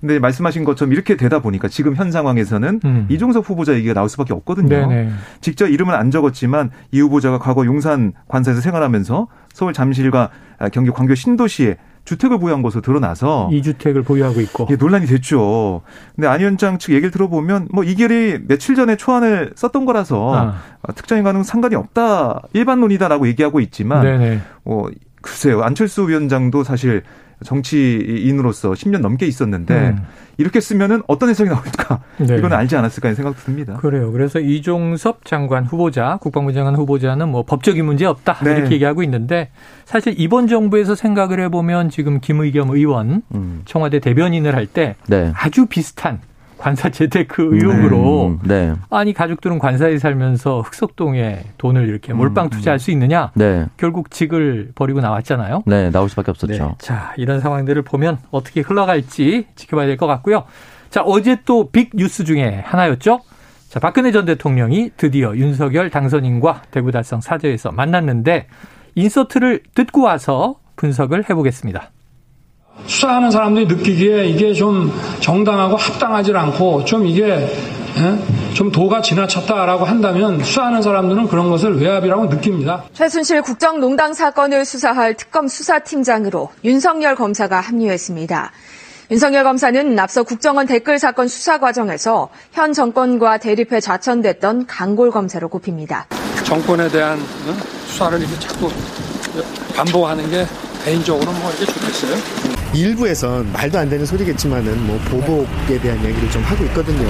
근데 0.00 0.18
말씀하신 0.18 0.64
것처럼 0.64 0.92
이렇게 0.92 1.16
되다 1.16 1.40
보니까 1.40 1.68
지금 1.68 1.94
현 1.96 2.10
상황에서는 2.10 2.80
음. 2.84 3.06
이종석 3.08 3.48
후보자 3.48 3.74
얘기가 3.74 3.94
나올 3.94 4.08
수밖에 4.08 4.32
없거든요. 4.32 4.68
네네. 4.68 5.10
직접 5.40 5.66
이름은 5.66 5.94
안 5.94 6.10
적었지만 6.10 6.70
이 6.92 7.00
후보자가 7.00 7.38
과거 7.38 7.66
용산 7.66 8.12
관사에서 8.28 8.60
생활하면서 8.60 9.28
서울 9.52 9.72
잠실과 9.72 10.30
경기 10.72 10.90
광교 10.90 11.14
신도시에 11.14 11.76
주택을 12.04 12.38
보유한 12.38 12.62
것으로 12.62 12.82
드러나서 12.82 13.50
이 13.52 13.62
주택을 13.62 14.02
보유하고 14.02 14.40
있고 14.40 14.68
예, 14.70 14.76
논란이 14.76 15.06
됐죠. 15.06 15.82
근데 16.14 16.28
안 16.28 16.38
위원장 16.38 16.78
측 16.78 16.92
얘기를 16.92 17.10
들어보면 17.10 17.68
뭐 17.72 17.82
이결이 17.82 18.46
며칠 18.46 18.76
전에 18.76 18.96
초안을 18.96 19.54
썼던 19.56 19.84
거라서 19.86 20.34
아. 20.34 20.92
특정인과는 20.92 21.42
상관이 21.42 21.74
없다 21.74 22.42
일반론이다라고 22.52 23.26
얘기하고 23.26 23.58
있지만 23.58 24.02
네네. 24.02 24.40
어 24.64 24.86
글쎄요 25.20 25.62
안철수 25.62 26.08
위원장도 26.08 26.62
사실 26.62 27.02
정치인으로서 27.44 28.72
10년 28.72 29.00
넘게 29.00 29.26
있었는데 29.26 29.74
음. 29.74 30.02
이렇게 30.38 30.60
쓰면은 30.60 31.02
어떤 31.06 31.28
해석이 31.30 31.48
나올까 31.48 32.00
네. 32.18 32.36
이건 32.36 32.52
알지 32.52 32.76
않았을까 32.76 33.08
하는 33.08 33.16
생각도 33.16 33.40
듭니다. 33.40 33.74
그래요. 33.74 34.12
그래서 34.12 34.38
이종섭 34.38 35.24
장관 35.24 35.64
후보자, 35.64 36.18
국방부 36.20 36.52
장관 36.52 36.76
후보자는 36.76 37.28
뭐 37.28 37.42
법적인 37.44 37.84
문제 37.84 38.04
없다 38.04 38.38
네. 38.44 38.52
이렇게 38.52 38.74
얘기하고 38.74 39.02
있는데 39.02 39.50
사실 39.84 40.14
이번 40.18 40.46
정부에서 40.46 40.94
생각을 40.94 41.40
해보면 41.40 41.90
지금 41.90 42.20
김의겸 42.20 42.70
의원 42.70 43.22
음. 43.34 43.62
청와대 43.64 43.98
대변인을 43.98 44.54
할때 44.54 44.96
네. 45.08 45.32
아주 45.34 45.66
비슷한 45.66 46.20
관사 46.58 46.88
재테크 46.88 47.50
의혹으로 47.52 48.38
네. 48.42 48.70
네. 48.70 48.74
아니 48.90 49.12
가족들은 49.12 49.58
관사에 49.58 49.98
살면서 49.98 50.62
흑석동에 50.62 51.44
돈을 51.58 51.88
이렇게 51.88 52.12
몰빵 52.12 52.46
음. 52.46 52.50
투자할 52.50 52.78
수 52.78 52.90
있느냐? 52.90 53.30
네. 53.34 53.66
결국 53.76 54.10
직을 54.10 54.72
버리고 54.74 55.00
나왔잖아요. 55.00 55.62
네, 55.66 55.90
나올 55.90 56.08
수밖에 56.08 56.30
없었죠. 56.30 56.52
네. 56.52 56.74
자, 56.78 57.12
이런 57.16 57.40
상황들을 57.40 57.82
보면 57.82 58.18
어떻게 58.30 58.60
흘러갈지 58.62 59.46
지켜봐야 59.54 59.86
될 59.86 59.96
것 59.96 60.06
같고요. 60.06 60.44
자, 60.90 61.02
어제 61.02 61.36
또 61.44 61.70
빅 61.70 61.90
뉴스 61.94 62.24
중에 62.24 62.62
하나였죠. 62.64 63.20
자, 63.68 63.80
박근혜 63.80 64.12
전 64.12 64.24
대통령이 64.24 64.92
드디어 64.96 65.36
윤석열 65.36 65.90
당선인과 65.90 66.62
대구 66.70 66.90
달성 66.92 67.20
사저에서 67.20 67.72
만났는데 67.72 68.46
인서트를 68.94 69.62
듣고 69.74 70.02
와서 70.02 70.56
분석을 70.76 71.28
해보겠습니다. 71.28 71.90
수사하는 72.86 73.30
사람들이 73.30 73.66
느끼기에 73.66 74.26
이게 74.26 74.52
좀 74.52 74.92
정당하고 75.20 75.76
합당하지 75.76 76.32
않고 76.32 76.84
좀 76.84 77.06
이게 77.06 77.48
예? 77.98 78.54
좀 78.54 78.70
도가 78.70 79.00
지나쳤다라고 79.00 79.84
한다면 79.84 80.44
수사하는 80.44 80.82
사람들은 80.82 81.28
그런 81.28 81.48
것을 81.48 81.80
외압이라고 81.80 82.26
느낍니다. 82.26 82.84
최순실 82.92 83.42
국정농단 83.42 84.12
사건을 84.12 84.64
수사할 84.64 85.14
특검 85.14 85.48
수사팀장으로 85.48 86.50
윤석열 86.64 87.14
검사가 87.14 87.60
합류했습니다. 87.60 88.52
윤석열 89.10 89.44
검사는 89.44 89.98
앞서 89.98 90.24
국정원 90.24 90.66
댓글 90.66 90.98
사건 90.98 91.28
수사 91.28 91.58
과정에서 91.58 92.28
현 92.52 92.72
정권과 92.72 93.38
대립해 93.38 93.80
좌천됐던 93.80 94.66
강골 94.66 95.10
검사로 95.10 95.48
꼽힙니다. 95.48 96.06
정권에 96.44 96.88
대한 96.88 97.18
수사를 97.86 98.18
이렇게 98.18 98.38
자꾸 98.40 98.68
반복하는 99.74 100.28
게 100.28 100.44
개인적으로 100.90 101.32
뭐 101.32 101.50
이게 101.50 101.66
좋겠어요? 101.66 102.16
일부에선 102.72 103.50
말도 103.52 103.76
안 103.76 103.90
되는 103.90 104.06
소리겠지만은 104.06 104.86
뭐 104.86 104.96
보복에 105.10 105.80
대한 105.80 105.98
얘기를 106.04 106.30
좀 106.30 106.40
하고 106.44 106.64
있거든요. 106.66 107.08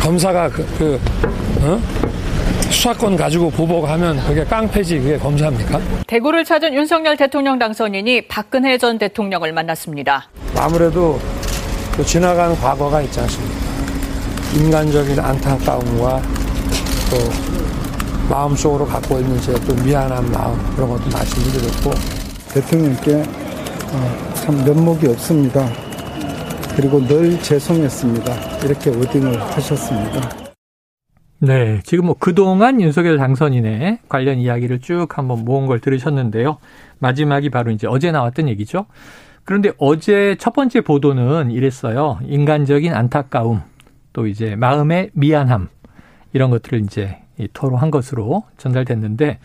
검사가 0.00 0.48
그, 0.48 0.66
그 0.76 1.00
어? 1.60 1.80
수사권 2.68 3.16
가지고 3.16 3.48
보복하면 3.48 4.18
그게 4.26 4.42
깡패지 4.44 4.98
그게 4.98 5.18
검사입니까? 5.18 5.80
대구를 6.08 6.44
찾은 6.44 6.74
윤석열 6.74 7.16
대통령 7.16 7.60
당선인이 7.60 8.22
박근혜 8.26 8.76
전 8.76 8.98
대통령을 8.98 9.52
만났습니다. 9.52 10.28
아무래도 10.56 11.20
그 11.96 12.04
지나간 12.04 12.56
과거가 12.58 13.02
있지 13.02 13.20
않습니까? 13.20 13.54
인간적인 14.56 15.20
안타까움과 15.20 16.20
또 17.08 17.18
마음속으로 18.28 18.84
갖고 18.86 19.20
있는 19.20 19.40
제 19.40 19.52
또 19.66 19.74
미안한 19.84 20.28
마음 20.32 20.58
그런 20.74 20.88
것도 20.88 21.08
말씀드렸고 21.12 21.92
대통령께 22.54 23.16
어, 23.16 24.34
참 24.34 24.64
면목이 24.64 25.08
없습니다. 25.08 25.66
그리고 26.76 27.00
늘 27.06 27.38
죄송했습니다. 27.40 28.32
이렇게 28.64 28.90
워딩을 28.90 29.40
하셨습니다. 29.40 30.42
네, 31.38 31.80
지금 31.82 32.06
뭐 32.06 32.14
그동안 32.18 32.80
윤석열 32.80 33.18
당선인의 33.18 33.98
관련 34.08 34.38
이야기를 34.38 34.80
쭉 34.80 35.06
한번 35.18 35.44
모은 35.44 35.66
걸 35.66 35.80
들으셨는데요. 35.80 36.58
마지막이 36.98 37.50
바로 37.50 37.72
이제 37.72 37.86
어제 37.88 38.12
나왔던 38.12 38.48
얘기죠. 38.48 38.86
그런데 39.44 39.72
어제 39.78 40.36
첫 40.38 40.52
번째 40.52 40.82
보도는 40.82 41.50
이랬어요. 41.50 42.20
인간적인 42.26 42.94
안타까움, 42.94 43.62
또 44.12 44.26
이제 44.28 44.54
마음의 44.54 45.10
미안함, 45.14 45.68
이런 46.32 46.50
것들을 46.50 46.80
이제 46.80 47.18
토로한 47.52 47.90
것으로 47.90 48.44
전달됐는데, 48.56 49.40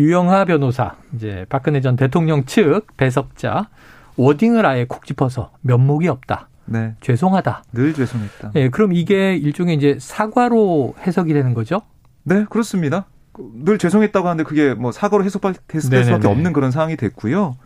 유영하 0.00 0.44
변호사, 0.44 0.96
이제 1.14 1.46
박근혜 1.48 1.80
전 1.80 1.96
대통령 1.96 2.44
측 2.44 2.96
배석자 2.96 3.68
워딩을 4.16 4.64
아예 4.66 4.84
콕 4.86 5.04
짚어서 5.06 5.50
면목이 5.62 6.08
없다. 6.08 6.48
네. 6.66 6.94
죄송하다. 7.00 7.64
늘 7.72 7.92
죄송했다. 7.94 8.52
예, 8.54 8.60
네, 8.64 8.68
그럼 8.68 8.92
이게 8.92 9.34
일종의 9.36 9.76
이제 9.76 9.96
사과로 10.00 10.94
해석이 11.06 11.32
되는 11.32 11.52
거죠? 11.54 11.82
네, 12.22 12.44
그렇습니다. 12.48 13.06
늘 13.64 13.78
죄송했다고 13.78 14.28
하는데 14.28 14.44
그게 14.44 14.74
뭐 14.74 14.92
사과로 14.92 15.24
해석될 15.24 15.80
수밖에 15.80 16.26
없는 16.28 16.52
그런 16.52 16.70
상황이 16.70 16.96
됐고요. 16.96 17.56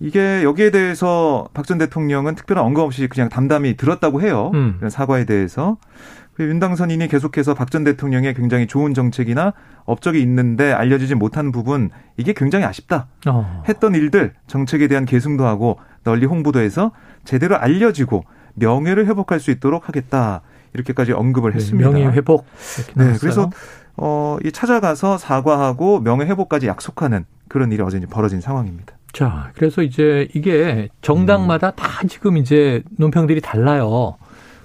이게 0.00 0.42
여기에 0.42 0.70
대해서 0.70 1.48
박 1.54 1.64
전 1.64 1.78
대통령은 1.78 2.34
특별한 2.34 2.64
언급 2.64 2.84
없이 2.84 3.06
그냥 3.08 3.28
담담히 3.28 3.76
들었다고 3.76 4.20
해요. 4.22 4.50
음. 4.54 4.80
사과에 4.90 5.24
대해서. 5.24 5.78
윤 6.40 6.58
당선인이 6.58 7.06
계속해서 7.08 7.54
박 7.54 7.70
전 7.70 7.84
대통령의 7.84 8.34
굉장히 8.34 8.66
좋은 8.66 8.94
정책이나 8.94 9.52
업적이 9.84 10.20
있는데 10.22 10.72
알려지지 10.72 11.14
못한 11.14 11.52
부분 11.52 11.90
이게 12.16 12.32
굉장히 12.32 12.64
아쉽다. 12.64 13.06
어. 13.26 13.62
했던 13.68 13.94
일들 13.94 14.34
정책에 14.46 14.88
대한 14.88 15.04
계승도 15.04 15.44
하고 15.46 15.78
널리 16.02 16.26
홍보도 16.26 16.60
해서 16.60 16.92
제대로 17.24 17.56
알려지고 17.56 18.24
명예를 18.54 19.06
회복할 19.06 19.40
수 19.40 19.50
있도록 19.50 19.88
하겠다. 19.88 20.42
이렇게까지 20.74 21.12
언급을 21.12 21.52
네, 21.52 21.56
했습니다. 21.56 21.88
명예 21.90 22.06
회복. 22.06 22.46
네, 22.94 23.14
그래서 23.20 23.50
어, 23.96 24.38
이 24.44 24.50
찾아가서 24.50 25.18
사과하고 25.18 26.00
명예 26.00 26.24
회복까지 26.26 26.66
약속하는 26.66 27.24
그런 27.48 27.70
일이 27.72 27.82
어제 27.82 28.00
벌어진 28.00 28.40
상황입니다. 28.40 28.96
자, 29.12 29.52
그래서 29.54 29.82
이제 29.82 30.28
이게 30.34 30.88
정당마다 31.00 31.68
음. 31.68 31.72
다 31.76 32.06
지금 32.08 32.36
이제 32.36 32.82
논평들이 32.98 33.40
달라요. 33.40 34.16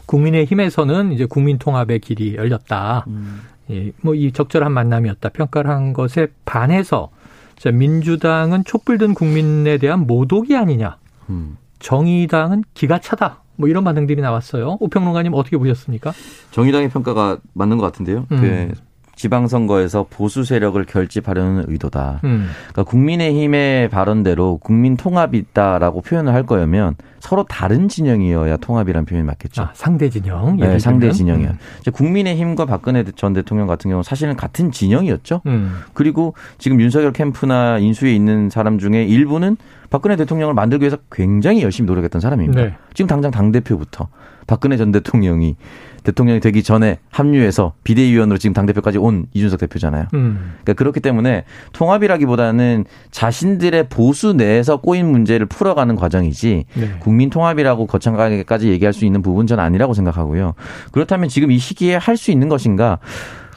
국민의힘에서는 0.10 1.12
이제 1.12 1.26
국민통합의 1.26 2.00
길이 2.00 2.36
열렸다. 2.36 3.06
음. 3.08 3.42
예, 3.70 3.92
뭐 4.02 4.16
이 4.16 4.32
적절한 4.32 4.72
만남이었다 4.72 5.30
평가를 5.30 5.70
한 5.70 5.94
것에 5.94 6.28
반해서 6.46 7.12
자, 7.58 7.72
민주당은 7.72 8.64
촛불 8.66 8.98
든 8.98 9.14
국민에 9.14 9.78
대한 9.78 10.08
모독이 10.08 10.56
아니냐. 10.56 10.98
음. 11.30 11.58
정의당은 11.80 12.64
기가 12.74 13.00
차다. 13.00 13.44
뭐 13.58 13.68
이런 13.70 13.84
반응들이 13.84 14.22
나왔어요. 14.22 14.78
오평론가님 14.80 15.34
어떻게 15.34 15.58
보셨습니까? 15.58 16.14
정의당의 16.52 16.90
평가가 16.90 17.38
맞는 17.54 17.78
것 17.78 17.84
같은데요. 17.84 18.26
음. 18.32 18.38
그 18.42 18.74
지방선거에서 19.20 20.06
보수 20.10 20.46
세력을 20.46 20.82
결집하려는 20.86 21.66
의도다. 21.68 22.22
음. 22.24 22.48
그러니까 22.72 22.84
국민의힘의 22.84 23.90
발언대로 23.90 24.60
국민 24.60 24.96
통합이 24.96 25.38
있다라고 25.38 26.02
표현을 26.02 26.34
할 26.34 26.46
거면 26.46 26.96
서로 27.20 27.44
다른 27.44 27.90
진영이어야 27.90 28.56
통합이라는 28.58 29.06
표현이 29.06 29.26
맞겠죠. 29.28 29.62
아, 29.62 29.72
상대 29.74 30.10
진영. 30.10 30.56
네, 30.56 30.80
상대 30.80 31.12
진영이요. 31.12 31.50
음. 31.50 31.92
국민의힘과 31.92 32.66
박근혜 32.66 33.04
전 33.16 33.34
대통령 33.34 33.68
같은 33.68 33.92
경우 33.92 34.04
사실은 34.04 34.38
같은 34.38 34.72
진영이었죠. 34.72 35.42
음. 35.48 35.82
그리고 35.94 36.34
지금 36.58 36.80
윤석열 36.80 37.12
캠프나 37.12 37.78
인수위에 37.78 38.16
있는 38.16 38.50
사람 38.50 38.80
중에 38.80 39.04
일부는 39.04 39.58
박근혜 39.90 40.16
대통령을 40.16 40.54
만들기 40.54 40.84
위해서 40.84 40.98
굉장히 41.12 41.62
열심히 41.62 41.88
노력했던 41.88 42.22
사람입니다. 42.22 42.62
네. 42.62 42.76
지금 43.00 43.08
당장 43.08 43.32
당 43.32 43.54
대표부터 43.54 44.10
박근혜 44.46 44.76
전 44.76 44.92
대통령이 44.92 45.56
대통령이 46.04 46.42
되기 46.42 46.64
전에 46.64 47.00
합류해서 47.12 47.72
비대위원으로 47.86 48.38
지금 48.38 48.54
당대표까지 48.54 48.98
온 48.98 49.28
이준석 49.34 49.58
대표잖아요. 49.62 50.08
음. 50.16 50.56
그러니까 50.64 50.74
그렇기 50.74 51.00
때문에 51.00 51.46
통합이라기보다는 51.72 52.84
자신들의 53.12 53.88
보수 53.88 54.34
내에서 54.34 54.76
꼬인 54.82 55.10
문제를 55.10 55.46
풀어가는 55.46 55.96
과정이지 55.96 56.66
네. 56.74 56.96
국민 57.00 57.30
통합이라고 57.30 57.88
거창하게까지 57.88 58.68
얘기할 58.68 58.92
수 58.92 59.06
있는 59.06 59.22
부분 59.22 59.48
전 59.48 59.62
아니라고 59.62 59.94
생각하고요. 59.94 60.56
그렇다면 60.92 61.30
지금 61.30 61.52
이 61.52 61.58
시기에 61.58 61.96
할 61.96 62.18
수 62.18 62.32
있는 62.32 62.50
것인가? 62.50 63.00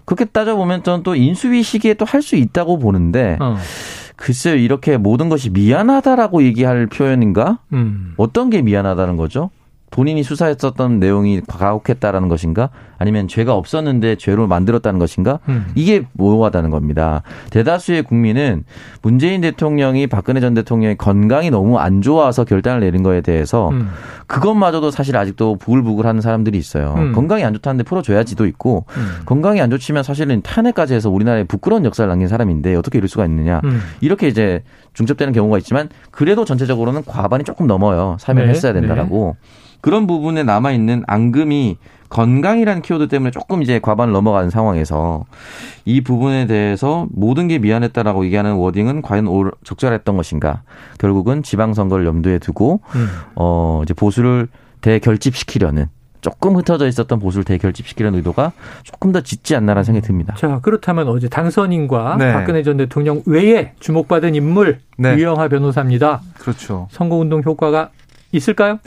그렇게 0.05 0.24
따져보면 0.24 0.85
저는 0.85 1.02
또 1.02 1.16
인수위 1.16 1.64
시기에 1.64 1.94
또 1.94 2.05
할 2.05 2.22
수 2.22 2.37
있다고 2.37 2.78
보는데 2.78 3.38
어. 3.40 3.57
글쎄요 4.22 4.54
이렇게 4.54 4.96
모든 4.98 5.28
것이 5.28 5.50
미안하다라고 5.50 6.44
얘기할 6.44 6.87
표현인가? 6.87 7.58
음. 7.72 8.14
어떤 8.16 8.50
게 8.50 8.62
미안하다는 8.62 9.16
거죠? 9.16 9.50
본인이 9.92 10.22
수사했었던 10.22 10.98
내용이 10.98 11.42
가혹했다라는 11.46 12.28
것인가 12.28 12.70
아니면 12.98 13.28
죄가 13.28 13.55
없었는데 13.55 14.16
죄로 14.16 14.46
만들었다는 14.46 14.98
것인가 14.98 15.38
음. 15.48 15.66
이게 15.74 16.07
모호하다는 16.14 16.70
겁니다. 16.70 17.22
대다수의 17.50 18.02
국민은 18.02 18.64
문재인 19.02 19.42
대통령이 19.42 20.07
박근혜 20.07 20.40
전 20.40 20.55
대통령의 20.55 20.96
건강이 20.96 21.50
너무 21.50 21.78
안 21.78 22.00
좋아서 22.00 22.44
결단을 22.44 22.81
내린 22.81 23.02
거에 23.02 23.20
대해서 23.20 23.68
음. 23.68 23.90
그것마저도 24.28 24.90
사실 24.90 25.16
아직도 25.16 25.57
부글부글하는 25.57 26.22
사람들이 26.22 26.57
있어요. 26.57 26.94
음. 26.96 27.12
건강이 27.12 27.44
안 27.44 27.52
좋다는데 27.52 27.85
풀어줘야지도 27.85 28.46
있고 28.46 28.87
음. 28.96 29.22
건강이 29.26 29.61
안 29.61 29.70
좋지만 29.70 30.02
사실은 30.02 30.40
탄핵까지 30.40 30.94
해서 30.94 31.11
우리나라에 31.11 31.44
부끄러운 31.44 31.85
역사를 31.85 32.09
남긴 32.09 32.28
사람인데 32.28 32.74
어떻게 32.76 32.96
이럴 32.96 33.09
수가 33.09 33.26
있느냐 33.26 33.61
음. 33.64 33.81
이렇게 34.00 34.28
이제 34.28 34.62
중첩되는 34.94 35.35
경우가 35.35 35.59
있지만 35.59 35.90
그래도 36.11 36.46
전체적으로는 36.46 37.02
과반이 37.05 37.44
조금 37.44 37.66
넘어요. 37.66 38.16
사면했어야 38.20 38.72
네. 38.72 38.81
된다라고. 38.81 39.37
네. 39.38 39.62
그런 39.83 40.07
부분에 40.07 40.45
남아 40.45 40.73
있는 40.73 41.03
앙금이 41.07 41.77
건강이라는 42.09 42.83
키워드 42.83 43.09
때문에 43.09 43.31
조금 43.31 43.62
이제 43.62 43.79
과반을 43.81 44.12
넘어가는 44.12 44.49
상황에서 44.51 45.25
이 45.85 46.03
부분에 46.03 46.47
대해서 46.47 47.07
모든 47.11 47.49
게 47.49 47.59
미안했다라고 47.59 48.25
얘기하는 48.27 48.55
워딩은 48.55 49.03
과연 49.03 49.27
적절했던 49.64 50.16
것인가? 50.16 50.62
결국은 50.99 51.42
지방선거를 51.42 52.07
염두에 52.07 52.38
두고 52.38 52.81
음. 52.95 53.09
어 53.35 53.81
이제 53.83 53.95
보수를 53.95 54.49
대결집시키려는 54.83 55.87
조금 56.21 56.57
흩어져 56.57 56.87
있었던 56.87 57.18
보수를 57.18 57.45
대결집시키려는 57.45 58.18
의도가 58.18 58.53
조금 58.85 59.11
더 59.11 59.23
짙지 59.23 59.57
않나라는 59.57 59.83
생각이 59.83 60.07
듭니다. 60.07 60.35
자, 60.37 60.61
그렇다면 60.62 61.09
어제 61.09 61.29
당선인과 61.29 62.16
네. 62.18 62.33
박근혜 62.33 62.62
전 62.62 62.77
대통령 62.77 63.23
외에 63.27 63.73
주목받은 63.81 64.35
인물 64.35 64.79
네. 64.99 65.16
유영하 65.16 65.49
변호사입니다. 65.49 66.21
그렇죠. 66.38 66.88
선거운동 66.92 67.42
효과가 67.45 67.90
있을까요? 68.31 68.79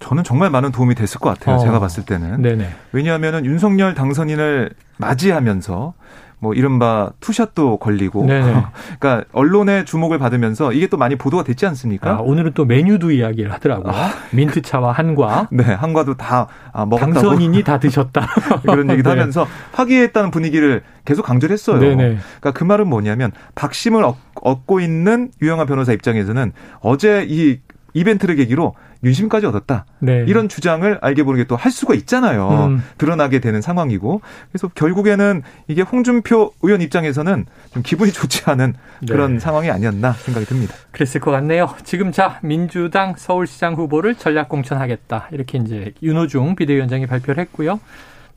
저는 0.00 0.24
정말 0.24 0.50
많은 0.50 0.72
도움이 0.72 0.94
됐을 0.94 1.20
것 1.20 1.30
같아요. 1.30 1.56
어. 1.56 1.58
제가 1.58 1.80
봤을 1.80 2.04
때는. 2.04 2.42
네네. 2.42 2.68
왜냐하면은 2.92 3.44
윤석열 3.44 3.94
당선인을 3.94 4.70
맞이하면서 4.98 5.94
뭐 6.40 6.54
이른바 6.54 7.10
투샷도 7.18 7.78
걸리고 7.78 8.22
그러니까 9.00 9.24
언론의 9.32 9.84
주목을 9.86 10.18
받으면서 10.20 10.72
이게 10.72 10.86
또 10.86 10.96
많이 10.96 11.16
보도가 11.16 11.42
됐지 11.42 11.66
않습니까? 11.66 12.10
아, 12.10 12.18
오늘은 12.20 12.52
또 12.54 12.64
메뉴도 12.64 13.10
이야기를 13.10 13.52
하더라고요. 13.52 13.92
아. 13.92 14.10
민트차와 14.32 14.92
한과. 14.92 15.48
네, 15.52 15.64
한과도 15.64 16.14
다 16.14 16.46
아, 16.72 16.86
먹었다고. 16.86 17.12
당선인이 17.12 17.64
다 17.64 17.78
드셨다. 17.80 18.28
그런 18.62 18.88
얘기도 18.90 19.10
네. 19.10 19.18
하면서 19.18 19.46
화기애애했다는 19.72 20.30
분위기를 20.30 20.82
계속 21.04 21.24
강조를 21.24 21.52
했어요. 21.54 21.80
네네. 21.80 21.96
그러니까 21.96 22.52
그 22.52 22.62
말은 22.62 22.86
뭐냐면 22.86 23.32
박심을 23.56 24.04
얻고 24.40 24.80
있는 24.80 25.30
유영아 25.42 25.64
변호사 25.66 25.92
입장에서는 25.92 26.52
어제 26.80 27.26
이 27.28 27.58
이벤트를 27.94 28.36
계기로 28.36 28.74
윤심까지 29.04 29.46
얻었다. 29.46 29.84
네. 30.00 30.24
이런 30.26 30.48
주장을 30.48 30.98
알게 31.00 31.22
모르게 31.22 31.44
또 31.44 31.56
할 31.56 31.70
수가 31.72 31.94
있잖아요. 31.94 32.66
음. 32.68 32.82
드러나게 32.98 33.38
되는 33.40 33.60
상황이고. 33.60 34.20
그래서 34.50 34.68
결국에는 34.68 35.42
이게 35.68 35.82
홍준표 35.82 36.52
의원 36.62 36.80
입장에서는 36.82 37.46
좀 37.74 37.82
기분이 37.82 38.12
좋지 38.12 38.42
않은 38.50 38.74
그런 39.08 39.34
네. 39.34 39.38
상황이 39.40 39.70
아니었나 39.70 40.12
생각이 40.12 40.46
듭니다. 40.46 40.74
그랬을 40.92 41.20
것 41.20 41.30
같네요. 41.30 41.68
지금 41.84 42.12
자, 42.12 42.38
민주당 42.42 43.14
서울시장 43.16 43.74
후보를 43.74 44.14
전략 44.14 44.48
공천하겠다. 44.48 45.28
이렇게 45.32 45.58
이제 45.58 45.92
윤호중 46.02 46.56
비대위원장이 46.56 47.06
발표를 47.06 47.40
했고요. 47.42 47.80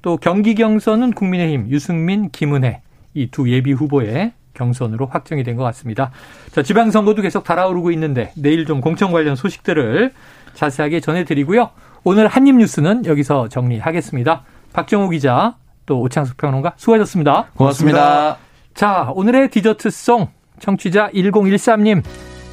또 0.02 0.17
경기 0.17 0.56
경선은 0.56 1.13
국민의힘 1.13 1.69
유승민, 1.69 2.30
김은혜 2.32 2.82
이 3.13 3.28
두 3.30 3.50
예비 3.52 3.71
후보의 3.74 4.34
경선으로 4.54 5.06
확정이 5.08 5.43
된 5.43 5.56
것 5.58 5.63
같습니다. 5.63 6.12
자, 6.52 6.62
지방선거도 6.63 7.21
계속 7.21 7.43
달아오르고 7.43 7.91
있는데 7.91 8.32
내일 8.36 8.65
좀 8.65 8.82
공천 8.82 9.12
관련 9.12 9.36
소식들을 9.36 10.12
자세하게 10.53 10.99
전해드리고요. 10.99 11.69
오늘 12.03 12.27
한입 12.27 12.55
뉴스는 12.55 13.05
여기서 13.05 13.47
정리하겠습니다. 13.49 14.43
박정호 14.73 15.09
기자, 15.09 15.55
또 15.85 15.99
오창숙 16.01 16.37
평론가 16.37 16.73
수고하셨습니다. 16.77 17.47
고맙습니다. 17.55 18.37
자, 18.73 19.11
오늘의 19.13 19.49
디저트송 19.49 20.27
청취자 20.59 21.09
1013님 21.13 22.03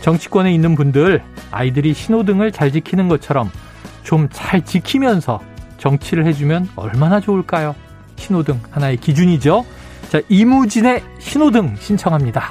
정치권에 0.00 0.52
있는 0.52 0.74
분들 0.74 1.22
아이들이 1.50 1.92
신호등을 1.94 2.52
잘 2.52 2.72
지키는 2.72 3.08
것처럼 3.08 3.50
좀 4.02 4.28
잘 4.32 4.64
지키면서 4.64 5.40
정치를 5.78 6.26
해주면 6.26 6.70
얼마나 6.76 7.20
좋을까요? 7.20 7.74
신호등 8.16 8.60
하나의 8.70 8.96
기준이죠. 8.96 9.64
자, 10.08 10.20
이무진의 10.28 11.02
신호등 11.18 11.76
신청합니다. 11.78 12.50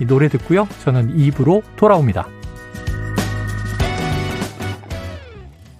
이 0.00 0.06
노래 0.06 0.28
듣고요. 0.28 0.66
저는 0.82 1.18
입으로 1.18 1.62
돌아옵니다. 1.76 2.26